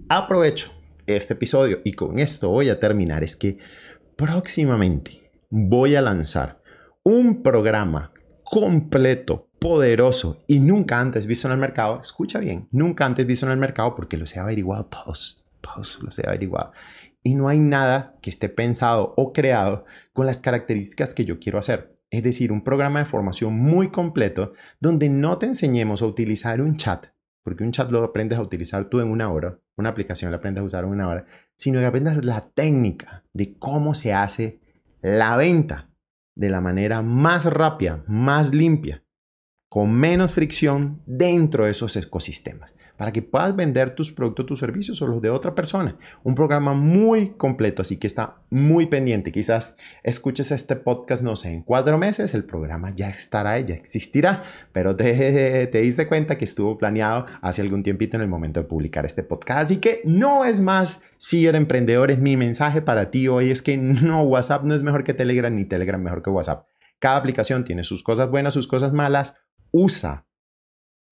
Aprovecho 0.09 0.71
este 1.07 1.33
episodio 1.33 1.79
y 1.83 1.93
con 1.93 2.19
esto 2.19 2.49
voy 2.49 2.69
a 2.69 2.79
terminar. 2.79 3.23
Es 3.23 3.35
que 3.35 3.57
próximamente 4.15 5.31
voy 5.49 5.95
a 5.95 6.01
lanzar 6.01 6.60
un 7.03 7.41
programa 7.41 8.11
completo, 8.43 9.49
poderoso 9.59 10.43
y 10.47 10.59
nunca 10.59 10.99
antes 10.99 11.25
visto 11.25 11.47
en 11.47 11.53
el 11.53 11.59
mercado, 11.59 11.99
escucha 12.01 12.39
bien, 12.39 12.67
nunca 12.71 13.05
antes 13.05 13.25
visto 13.25 13.45
en 13.45 13.51
el 13.51 13.57
mercado 13.57 13.95
porque 13.95 14.17
los 14.17 14.35
he 14.35 14.39
averiguado 14.39 14.85
todos, 14.85 15.43
todos 15.61 15.99
los 16.01 16.17
he 16.19 16.27
averiguado. 16.27 16.73
Y 17.23 17.35
no 17.35 17.47
hay 17.47 17.59
nada 17.59 18.17
que 18.21 18.29
esté 18.29 18.49
pensado 18.49 19.13
o 19.15 19.33
creado 19.33 19.85
con 20.13 20.25
las 20.25 20.41
características 20.41 21.13
que 21.13 21.25
yo 21.25 21.39
quiero 21.39 21.59
hacer. 21.59 21.97
Es 22.09 22.23
decir, 22.23 22.51
un 22.51 22.63
programa 22.63 22.99
de 22.99 23.05
formación 23.05 23.53
muy 23.53 23.89
completo 23.89 24.53
donde 24.79 25.07
no 25.09 25.37
te 25.37 25.45
enseñemos 25.45 26.01
a 26.01 26.07
utilizar 26.07 26.61
un 26.61 26.75
chat, 26.77 27.07
porque 27.43 27.63
un 27.63 27.71
chat 27.71 27.89
lo 27.91 28.03
aprendes 28.03 28.37
a 28.37 28.41
utilizar 28.41 28.85
tú 28.85 28.99
en 28.99 29.09
una 29.09 29.31
hora, 29.31 29.59
una 29.77 29.89
aplicación 29.89 30.31
la 30.31 30.37
aprendes 30.37 30.61
a 30.61 30.65
usar 30.65 30.83
en 30.83 30.89
una 30.89 31.07
hora, 31.07 31.25
sino 31.55 31.79
que 31.79 31.85
aprendas 31.85 32.23
la 32.25 32.41
técnica 32.41 33.23
de 33.33 33.57
cómo 33.57 33.93
se 33.93 34.13
hace 34.13 34.59
la 35.01 35.37
venta 35.37 35.90
de 36.35 36.49
la 36.49 36.61
manera 36.61 37.01
más 37.01 37.45
rápida, 37.45 38.03
más 38.07 38.53
limpia, 38.53 39.03
con 39.69 39.93
menos 39.93 40.33
fricción 40.33 41.01
dentro 41.05 41.65
de 41.65 41.71
esos 41.71 41.95
ecosistemas, 41.95 42.75
para 43.01 43.11
que 43.11 43.23
puedas 43.23 43.55
vender 43.55 43.95
tus 43.95 44.11
productos, 44.11 44.45
tus 44.45 44.59
servicios 44.59 45.01
o 45.01 45.07
los 45.07 45.23
de 45.23 45.31
otra 45.31 45.55
persona. 45.55 45.97
Un 46.21 46.35
programa 46.35 46.75
muy 46.75 47.31
completo, 47.31 47.81
así 47.81 47.97
que 47.97 48.05
está 48.05 48.43
muy 48.51 48.85
pendiente. 48.85 49.31
Quizás 49.31 49.75
escuches 50.03 50.51
este 50.51 50.75
podcast, 50.75 51.23
no 51.23 51.35
sé, 51.35 51.49
en 51.49 51.63
cuatro 51.63 51.97
meses 51.97 52.35
el 52.35 52.43
programa 52.43 52.93
ya 52.93 53.09
estará, 53.09 53.59
ya 53.59 53.73
existirá, 53.73 54.43
pero 54.71 54.95
te, 54.95 55.65
te 55.65 55.81
diste 55.81 56.07
cuenta 56.07 56.37
que 56.37 56.45
estuvo 56.45 56.77
planeado 56.77 57.25
hace 57.41 57.63
algún 57.63 57.81
tiempito 57.81 58.17
en 58.17 58.21
el 58.21 58.27
momento 58.27 58.59
de 58.59 58.67
publicar 58.67 59.03
este 59.03 59.23
podcast. 59.23 59.63
Así 59.63 59.77
que 59.77 60.03
no 60.05 60.45
es 60.45 60.59
más 60.59 61.01
emprendedor, 61.55 62.11
es 62.11 62.19
mi 62.19 62.37
mensaje 62.37 62.83
para 62.83 63.09
ti 63.09 63.27
hoy 63.27 63.49
es 63.49 63.63
que 63.63 63.77
no, 63.77 64.21
WhatsApp 64.21 64.61
no 64.63 64.75
es 64.75 64.83
mejor 64.83 65.03
que 65.03 65.15
Telegram 65.15 65.55
ni 65.55 65.65
Telegram 65.65 65.99
mejor 65.99 66.21
que 66.21 66.29
WhatsApp. 66.29 66.67
Cada 66.99 67.17
aplicación 67.17 67.63
tiene 67.63 67.83
sus 67.83 68.03
cosas 68.03 68.29
buenas, 68.29 68.53
sus 68.53 68.67
cosas 68.67 68.93
malas 68.93 69.37
usa 69.71 70.27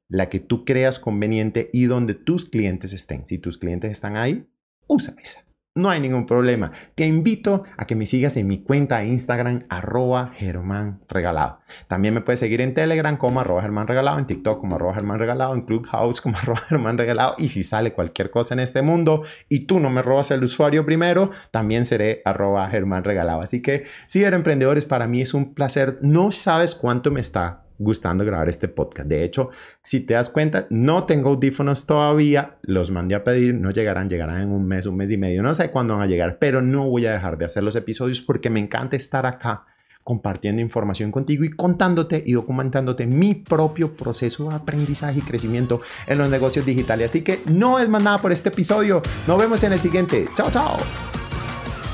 la 0.09 0.27
que 0.27 0.39
tú 0.39 0.65
creas 0.65 0.99
conveniente 0.99 1.69
y 1.71 1.85
donde 1.85 2.15
tus 2.15 2.49
clientes 2.49 2.91
estén. 2.91 3.25
Si 3.25 3.37
tus 3.37 3.57
clientes 3.57 3.91
están 3.91 4.17
ahí, 4.17 4.47
usa 4.87 5.13
esa. 5.21 5.45
No 5.75 5.89
hay 5.89 6.01
ningún 6.01 6.25
problema. 6.25 6.71
Te 6.95 7.05
invito 7.05 7.63
a 7.77 7.85
que 7.85 7.95
me 7.95 8.07
sigas 8.07 8.35
en 8.37 8.47
mi 8.47 8.63
cuenta 8.63 8.97
de 8.97 9.07
Instagram, 9.07 9.65
arroba 9.69 10.31
Germán 10.35 10.99
Regalado. 11.07 11.59
También 11.87 12.15
me 12.15 12.21
puedes 12.21 12.39
seguir 12.39 12.59
en 12.59 12.73
Telegram 12.73 13.15
como 13.15 13.39
arroba 13.39 13.61
Germán 13.61 13.87
Regalado, 13.87 14.17
en 14.17 14.25
TikTok 14.25 14.59
como 14.59 14.75
arroba 14.75 14.95
Germán 14.95 15.19
Regalado, 15.19 15.53
en 15.53 15.61
Clubhouse 15.61 16.21
como 16.21 16.37
arroba 16.41 16.59
Germán 16.67 16.97
Regalado. 16.97 17.35
Y 17.37 17.49
si 17.49 17.61
sale 17.61 17.93
cualquier 17.93 18.31
cosa 18.31 18.55
en 18.55 18.59
este 18.59 18.81
mundo 18.81 19.23
y 19.47 19.67
tú 19.67 19.79
no 19.79 19.91
me 19.91 20.01
robas 20.01 20.31
el 20.31 20.43
usuario 20.43 20.85
primero, 20.85 21.31
también 21.51 21.85
seré 21.85 22.23
arroba 22.25 22.67
Germán 22.67 23.03
Regalado. 23.03 23.41
Así 23.41 23.61
que 23.61 23.85
si 24.07 24.23
emprendedores, 24.23 24.85
para 24.85 25.07
mí 25.07 25.21
es 25.21 25.33
un 25.33 25.53
placer. 25.53 25.99
No 26.01 26.31
sabes 26.31 26.75
cuánto 26.75 27.11
me 27.11 27.21
está 27.21 27.68
gustando 27.79 28.23
grabar 28.23 28.49
este 28.49 28.67
podcast. 28.67 29.07
De 29.07 29.23
hecho, 29.23 29.49
si 29.81 30.01
te 30.01 30.13
das 30.13 30.29
cuenta, 30.29 30.67
no 30.69 31.05
tengo 31.05 31.29
audífonos 31.29 31.87
todavía, 31.87 32.57
los 32.61 32.91
mandé 32.91 33.15
a 33.15 33.23
pedir, 33.23 33.55
no 33.55 33.71
llegarán, 33.71 34.09
llegarán 34.09 34.41
en 34.41 34.51
un 34.51 34.67
mes, 34.67 34.85
un 34.85 34.97
mes 34.97 35.11
y 35.11 35.17
medio, 35.17 35.41
no 35.41 35.53
sé 35.53 35.71
cuándo 35.71 35.95
van 35.95 36.03
a 36.03 36.07
llegar, 36.07 36.37
pero 36.37 36.61
no 36.61 36.87
voy 36.87 37.07
a 37.07 37.13
dejar 37.13 37.37
de 37.37 37.45
hacer 37.45 37.63
los 37.63 37.75
episodios 37.75 38.21
porque 38.21 38.49
me 38.49 38.59
encanta 38.59 38.95
estar 38.95 39.25
acá 39.25 39.65
compartiendo 40.03 40.61
información 40.61 41.11
contigo 41.11 41.43
y 41.43 41.51
contándote 41.51 42.23
y 42.25 42.33
documentándote 42.33 43.05
mi 43.05 43.35
propio 43.35 43.95
proceso 43.95 44.49
de 44.49 44.55
aprendizaje 44.55 45.19
y 45.19 45.21
crecimiento 45.21 45.81
en 46.07 46.17
los 46.17 46.29
negocios 46.29 46.65
digitales. 46.65 47.11
Así 47.11 47.21
que 47.21 47.41
no 47.45 47.79
es 47.79 47.87
más 47.89 48.01
nada 48.01 48.17
por 48.17 48.31
este 48.31 48.49
episodio. 48.49 49.01
Nos 49.27 49.37
vemos 49.37 49.63
en 49.63 49.73
el 49.73 49.81
siguiente. 49.81 50.27
Chao, 50.35 50.49
chao. 50.49 50.77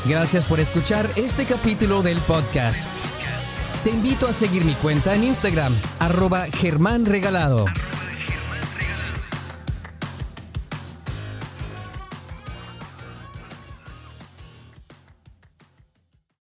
Gracias 0.07 0.45
por 0.45 0.59
escuchar 0.59 1.09
este 1.15 1.45
capítulo 1.45 2.03
del 2.03 2.19
podcast. 2.19 2.85
Te 3.85 3.91
invito 3.91 4.25
a 4.25 4.33
seguir 4.33 4.65
mi 4.65 4.73
cuenta 4.73 5.13
en 5.13 5.23
Instagram, 5.23 5.71
arroba 5.99 6.45
Germán 6.45 7.05
Regalado. 7.05 7.65